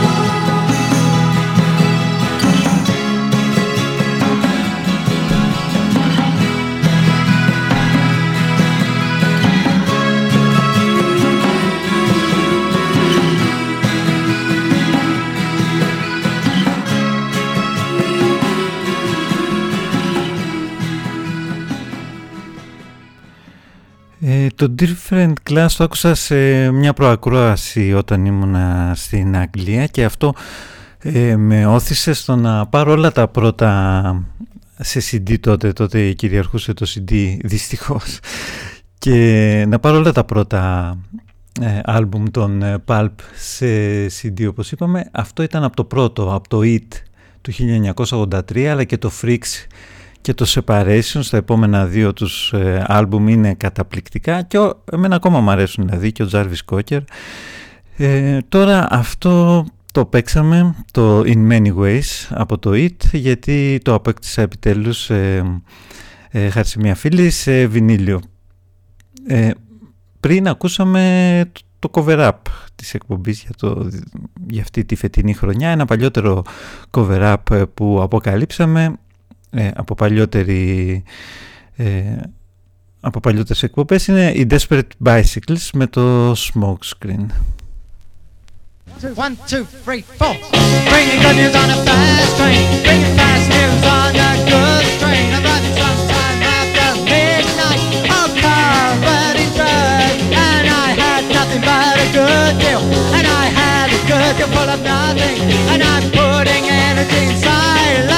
[24.59, 28.57] Το Different Class το άκουσα σε μια προακρόαση όταν ήμουν
[28.95, 30.35] στην Αγγλία και αυτό
[30.99, 34.25] ε, με όθησε στο να πάρω όλα τα πρώτα
[34.79, 37.13] σε CD τότε, τότε κυριαρχούσε το CD
[37.53, 38.19] δυστυχώς.
[38.99, 40.95] Και να πάρω όλα τα πρώτα
[41.61, 43.67] ε, άλμπουμ των ε, Pulp σε
[44.07, 45.09] CD όπως είπαμε.
[45.13, 46.89] Αυτό ήταν από το πρώτο, από το It
[47.41, 47.53] του
[47.95, 49.67] 1983 αλλά και το Freaks
[50.21, 55.41] και το Separation στα επόμενα δύο τους ε, άλμπουμ είναι καταπληκτικά και ο, εμένα ακόμα
[55.41, 57.01] μου αρέσουν δηλαδή και ο Jarvis Cocker.
[57.97, 64.43] Ε, τώρα αυτό το παίξαμε το In Many Ways από το It γιατί το απέκτησα
[64.43, 65.61] επιτέλους ε,
[66.31, 68.21] ε, χάρη σε μια φίλη σε βινίλιο.
[69.27, 69.51] Ε,
[70.21, 71.45] πριν ακούσαμε
[71.79, 72.33] το cover-up
[72.75, 73.89] της εκπομπής για, το,
[74.49, 76.43] για αυτή τη φετινή χρονιά ένα παλιότερο
[76.91, 78.99] cover-up που αποκαλύψαμε
[79.51, 81.03] ε, από παλιότερη
[81.77, 82.17] ε,
[83.01, 87.27] από παλιότερες εκπομπές είναι οι Desperate Bicycles με το Smoke Screen.
[89.15, 90.35] One, two, three, four.
[90.91, 92.67] Bringing good news on a fast train.
[92.87, 95.29] Bringing fast news on a good train.
[95.39, 97.83] Arriving sometime after midnight.
[98.15, 100.19] All covered in dirt.
[100.47, 102.83] And I had nothing but a good deal.
[103.17, 105.39] And I had a good deal full of nothing.
[105.73, 108.18] And I'm putting energy in silence.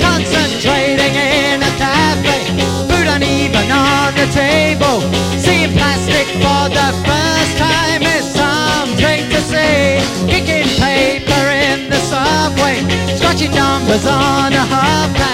[0.00, 2.38] Concentrating in a cafe.
[2.88, 5.00] Food uneven on the table.
[5.38, 10.00] Seeing plastic for the first time is something to see.
[10.28, 12.76] Kicking paper in the subway.
[13.16, 15.29] Scratching numbers on a hubcap.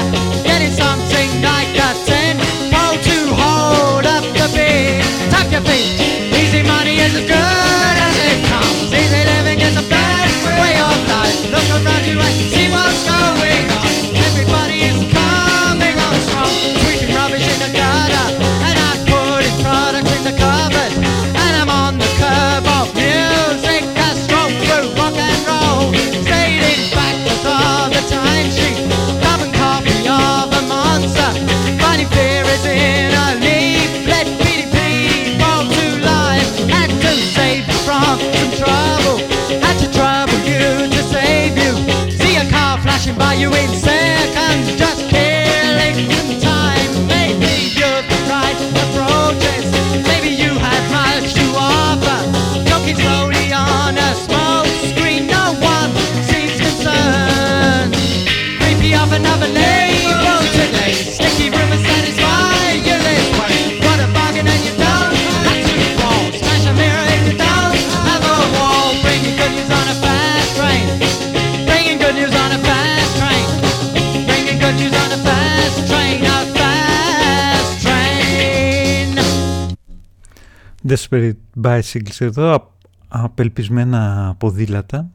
[80.97, 82.71] Desperate Bicycles εδώ, απ-
[83.09, 85.11] απελπισμένα ποδήλατα.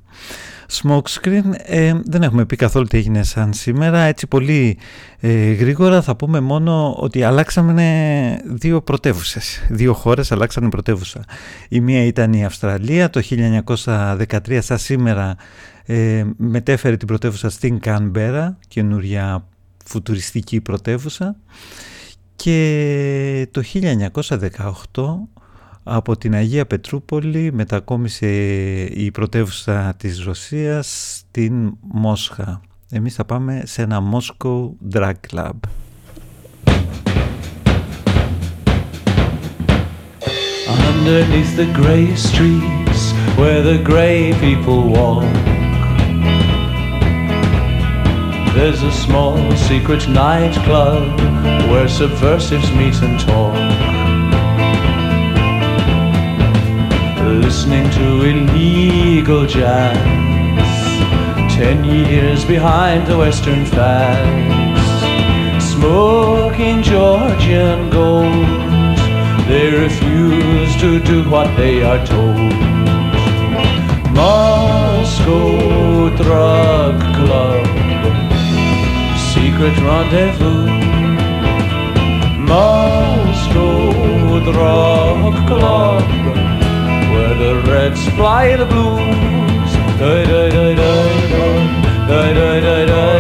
[0.81, 4.77] Smoke screen, ε, δεν έχουμε πει καθόλου τι έγινε σαν σήμερα, έτσι πολύ
[5.19, 11.23] ε, γρήγορα θα πούμε μόνο ότι αλλάξαμε δύο πρωτεύουσες, δύο χώρες αλλάξανε πρωτεύουσα.
[11.69, 13.21] Η μία ήταν η Αυστραλία, το
[13.85, 15.35] 1913 σαν σήμερα
[15.85, 19.45] ε, μετέφερε την πρωτεύουσα στην Κανμπέρα, καινούρια
[19.85, 21.35] φουτουριστική πρωτεύουσα
[22.35, 25.40] και το 1918
[25.83, 28.27] από την Αγία Πετρούπολη μετακόμισε
[28.83, 32.61] η πρωτεύουσα της Ρωσίας στην Μόσχα.
[32.89, 35.51] Εμείς θα πάμε σε ένα Moscow Drag Club.
[40.91, 43.01] Underneath the grey streets
[43.39, 45.33] where the grey people walk
[48.55, 50.01] There's a small secret
[57.31, 59.97] Listening to illegal jazz,
[61.55, 64.83] ten years behind the Western fads,
[65.63, 68.47] smoking Georgian gold.
[69.47, 72.53] They refuse to do what they are told.
[74.13, 77.65] Moscow Drug Club,
[79.31, 80.67] secret rendezvous.
[82.51, 83.71] Moscow
[84.51, 86.03] Drug Club,
[87.41, 89.71] the Reds fly the blues.
[89.99, 91.51] Die, die, die, die, die.
[92.07, 93.11] Die, die, die, die.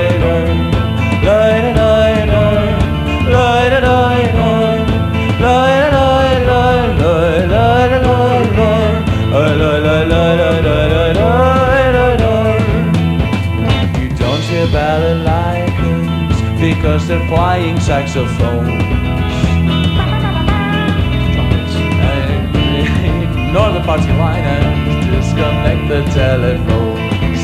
[23.85, 27.41] Party line and disconnect the telephones.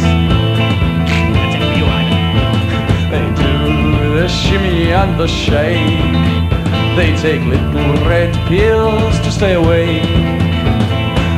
[3.12, 6.22] They do the shimmy and the shake.
[6.96, 10.04] They take little red pills to stay awake.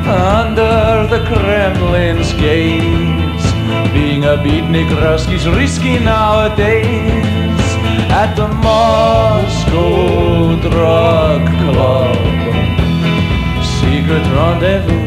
[0.06, 3.46] Under the Kremlin's gates,
[3.94, 7.68] being a beatnik Ruski's risky nowadays.
[8.22, 12.49] At the Moscow Drug Club
[14.10, 15.06] secret rendezvous.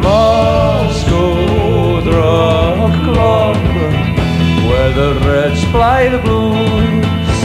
[0.00, 3.56] Moscow Drug Club,
[4.68, 7.36] where the Reds fly the blues.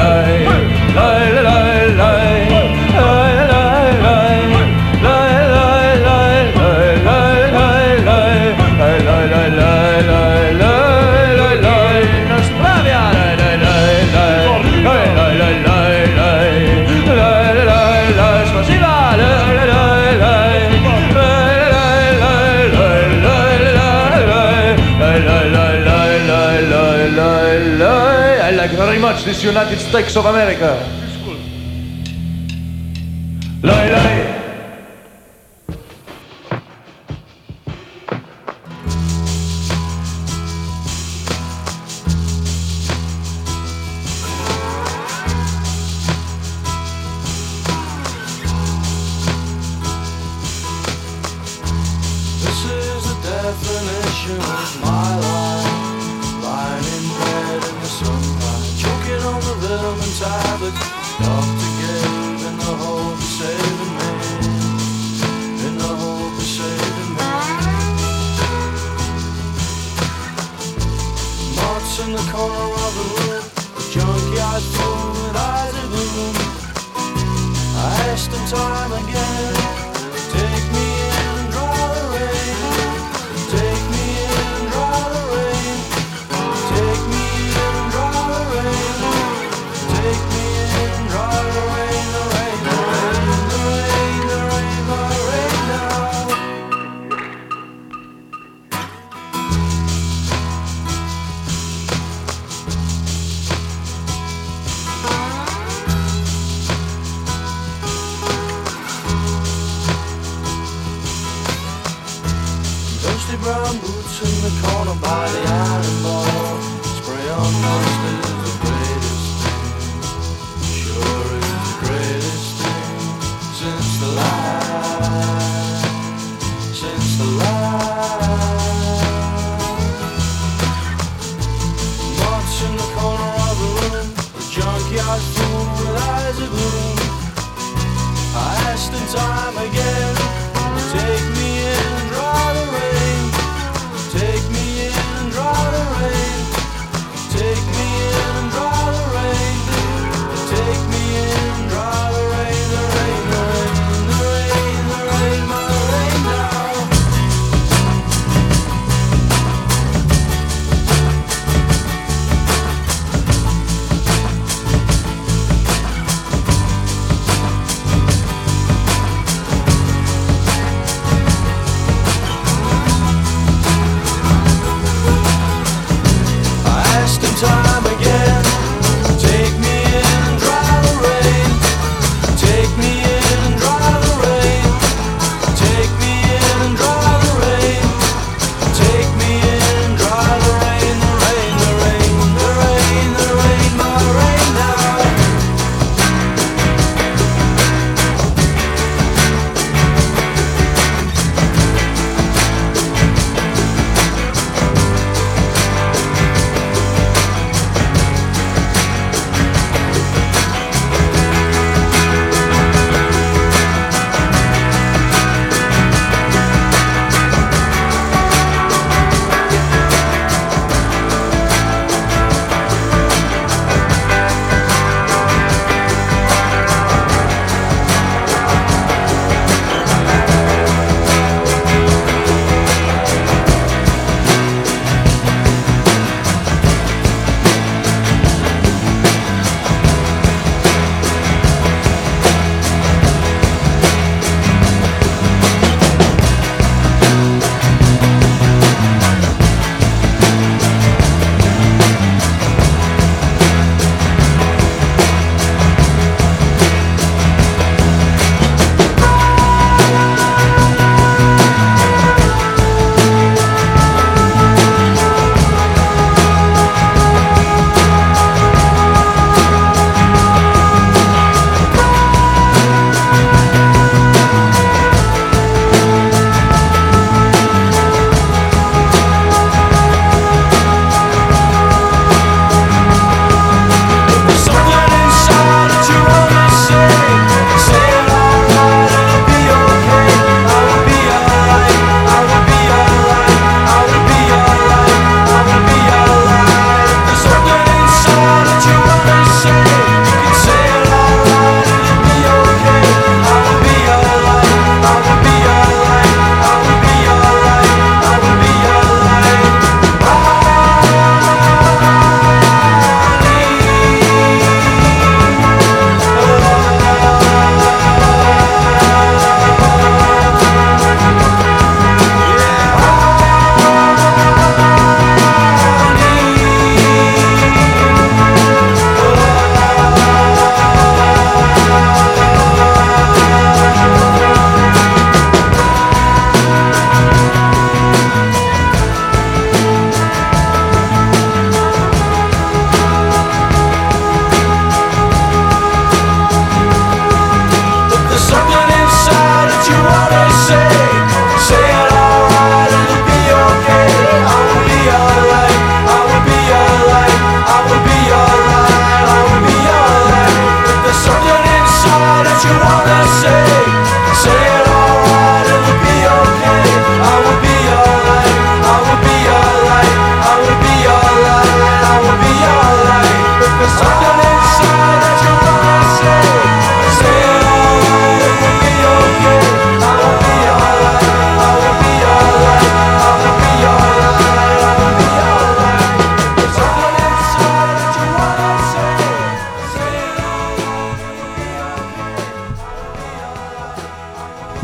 [28.67, 31.06] I like very much this United States of America.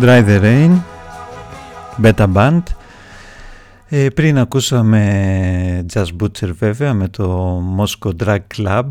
[0.02, 0.82] Dry the Rain,
[2.02, 2.62] Beta Band.
[3.88, 8.88] Ε, πριν ακούσαμε Jazz Butcher βέβαια με το Moscow Drag Club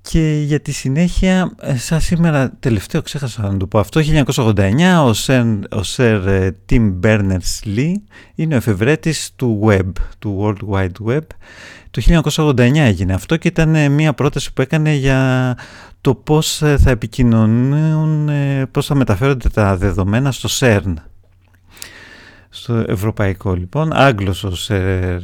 [0.00, 5.10] και για τη συνέχεια, ε, σαν σήμερα τελευταίο ξέχασα να το πω αυτό, 1989 ο
[5.26, 7.92] Sir, ο Sir ε, Tim Berners-Lee
[8.34, 11.26] είναι ο εφευρέτης του web, του World Wide Web.
[11.90, 12.02] Το
[12.34, 15.56] 1989 έγινε αυτό και ήταν μια πρόταση που έκανε για
[16.00, 18.30] το πώς θα επικοινωνούν,
[18.70, 20.94] πώς θα μεταφέρονται τα δεδομένα στο CERN
[22.48, 25.20] στο ευρωπαϊκό λοιπόν, Άγγλος ο Σερ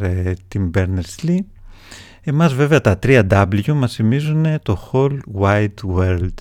[0.55, 1.39] Tim Berners-Lee.
[2.21, 6.35] Εμάς βέβαια τα 3W μας θυμίζουν το Whole Wide World.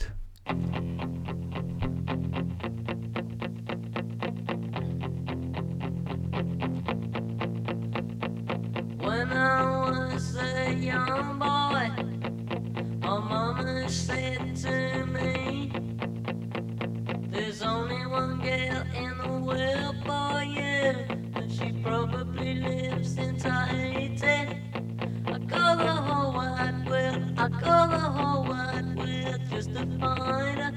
[27.44, 30.74] World, I go the whole world just to find.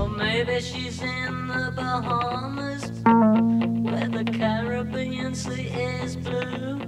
[0.00, 2.90] Or maybe she's in the Bahamas,
[3.82, 6.80] where the Caribbean Sea is blue.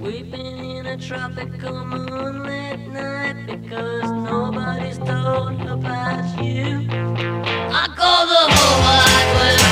[0.00, 6.86] We've been in a tropical moonlit night because nobody's told about you.
[6.90, 9.65] I go the whole wide world,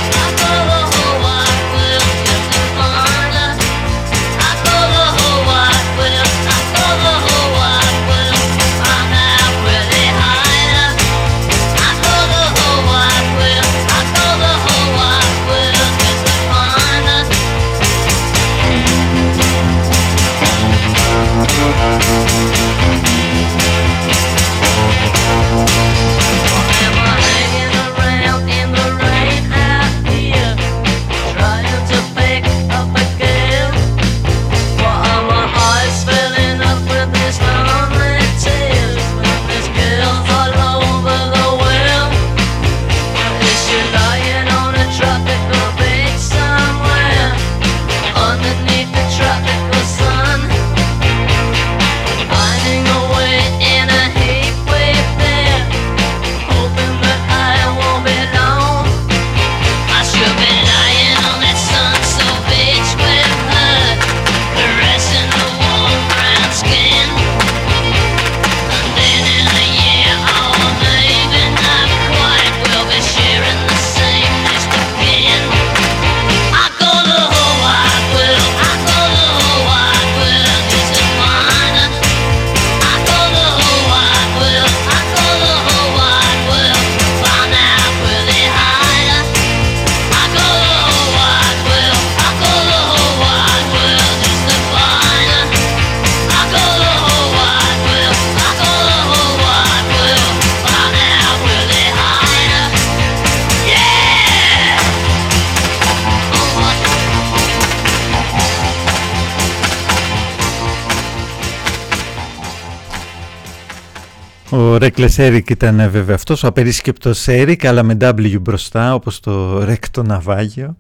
[114.84, 119.20] Ο Reckless Eric ήταν ε, βέβαια αυτός, ο απερίσκεπτος Eric αλλά με W μπροστά όπως
[119.20, 120.76] το Rec το ναυάγιο.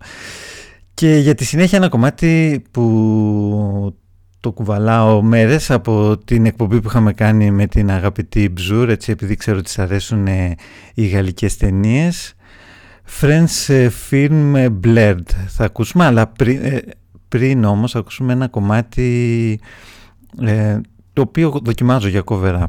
[0.94, 3.96] Και για τη συνέχεια ένα κομμάτι που
[4.40, 9.36] το κουβαλάω μέρες από την εκπομπή που είχαμε κάνει με την αγαπητή Μπζούρ έτσι επειδή
[9.36, 10.54] ξέρω ότι σας αρέσουν ε,
[10.94, 12.34] οι γαλλικές ταινίες.
[13.20, 15.28] Friends ε, Film Blurred.
[15.46, 16.82] Θα ακούσουμε αλλά πριν, ε,
[17.28, 19.60] πριν όμως θα ακούσουμε ένα κομμάτι
[20.40, 20.80] ε,
[21.12, 22.64] το οποίο δοκιμάζω για cover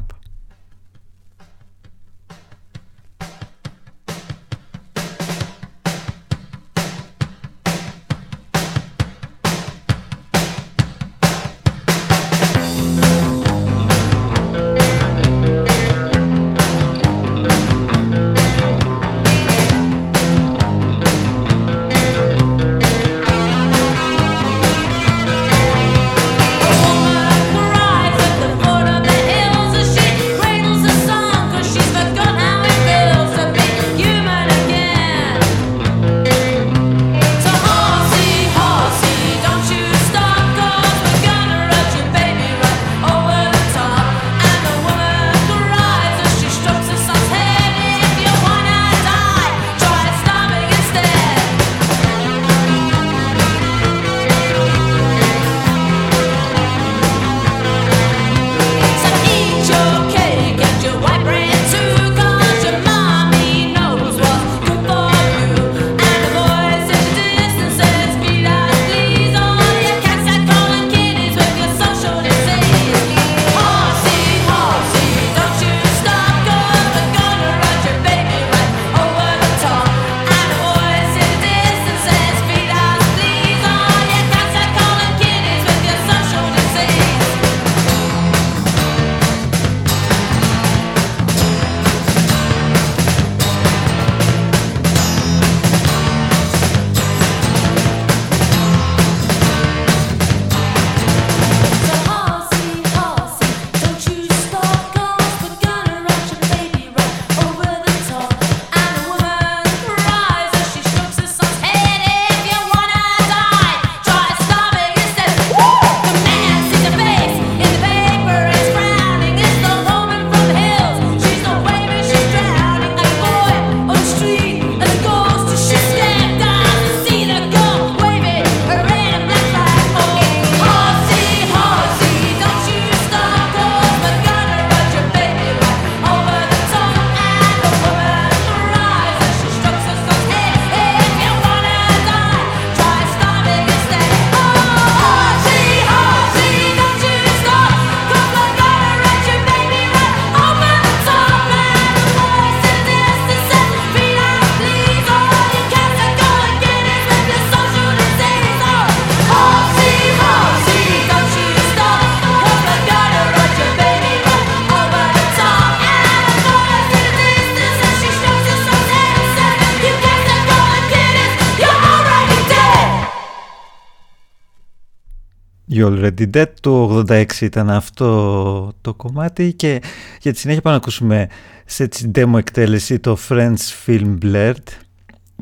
[175.76, 179.82] You Already Dead του 86 ήταν αυτό το κομμάτι και
[180.20, 181.28] για τη συνέχεια πάμε να ακούσουμε
[181.64, 184.66] σε demo εκτέλεση το Friends Film Blurred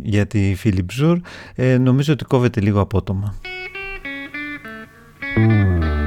[0.03, 1.17] για τη Philip Zur
[1.55, 3.35] ε, νομίζω ότι κόβεται λίγο απότομα.
[5.37, 6.04] Mm.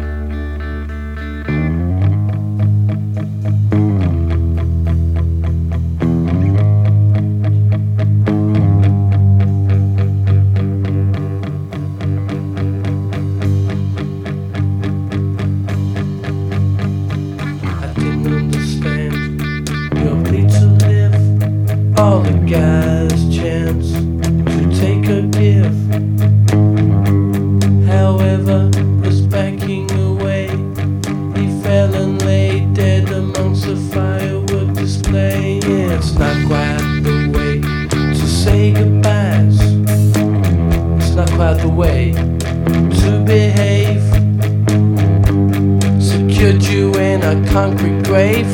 [47.57, 48.53] concrete grave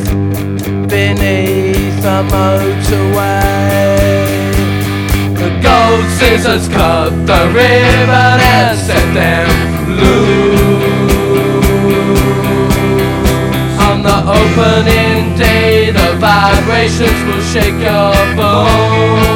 [0.87, 3.91] beneath a motorway.
[5.41, 9.49] The gold scissors cut the ribbon and set them
[9.99, 11.03] loose.
[13.87, 19.33] On the opening day, the vibrations will shake your bones.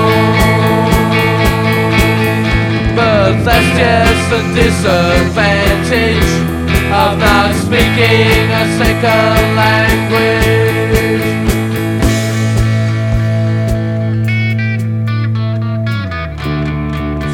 [2.96, 6.57] But that's just a disadvantage
[6.92, 11.28] of not speaking a second language.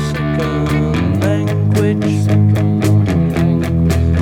[0.10, 2.14] Second language.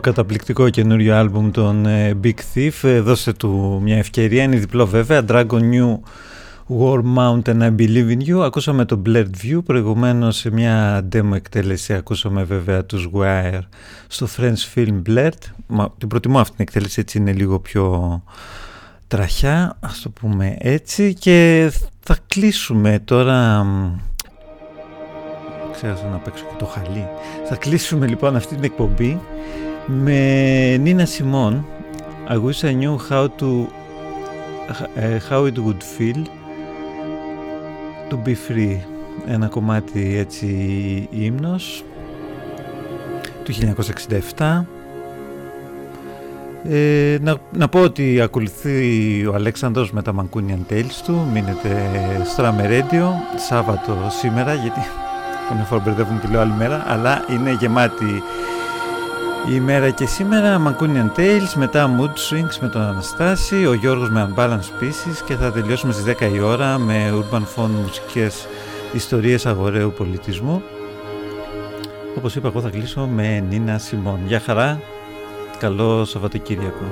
[0.04, 2.72] Καταπληκτικό καινούριο άλμπουμ των ε, Big Thief.
[2.82, 5.24] Ε, δώστε του μια ευκαιρία, είναι διπλό βέβαια.
[5.28, 5.98] Dragon New
[6.78, 8.38] War Mountain I Believe in You.
[8.38, 13.60] Ακούσαμε το Blurred View, προηγουμένως σε μια demo εκτέλεση ακούσαμε βέβαια τους Wire
[14.06, 15.52] στο French Film Blurred.
[15.66, 18.22] Μα, την προτιμώ αυτή την εκτέλεση, έτσι είναι λίγο πιο
[19.06, 21.14] τραχιά, ας το πούμε έτσι.
[21.14, 21.70] Και
[22.00, 23.66] θα κλείσουμε τώρα
[25.72, 27.06] ξέχασα να παίξω και το χαλί.
[27.48, 29.20] Θα κλείσουμε λοιπόν αυτή την εκπομπή
[29.86, 31.66] με Νίνα Σιμών
[32.28, 33.68] I wish I knew how to
[34.68, 36.24] uh, how it would feel
[38.10, 38.78] to be free.
[39.26, 40.46] Ένα κομμάτι έτσι
[41.10, 41.84] ύμνος
[43.44, 43.52] του
[44.36, 44.64] 1967
[46.68, 51.28] ε, να, να πω ότι ακολουθεί ο Αλέξανδρος με τα Mancunian Tales του.
[51.32, 51.90] Μείνετε
[52.24, 53.08] στο Radio
[53.48, 54.80] Σάββατο σήμερα γιατί
[55.48, 58.22] Καμιά φορά μπερδεύουμε και λέω άλλη μέρα, αλλά είναι γεμάτη
[59.48, 64.28] η ημέρα και σήμερα Mancunian Tales, μετά Mood Swings με τον Αναστάση, ο Γιώργος με
[64.34, 68.48] Unbalanced Pieces και θα τελειώσουμε στις 10 η ώρα με Urban Phone μουσικές
[68.92, 70.62] ιστορίες αγοραίου πολιτισμού.
[72.16, 74.18] Όπως είπα εγώ θα κλείσω με Νίνα Σιμών.
[74.26, 74.80] Γεια χαρά,
[75.58, 76.84] καλό Σαββατοκύριακο.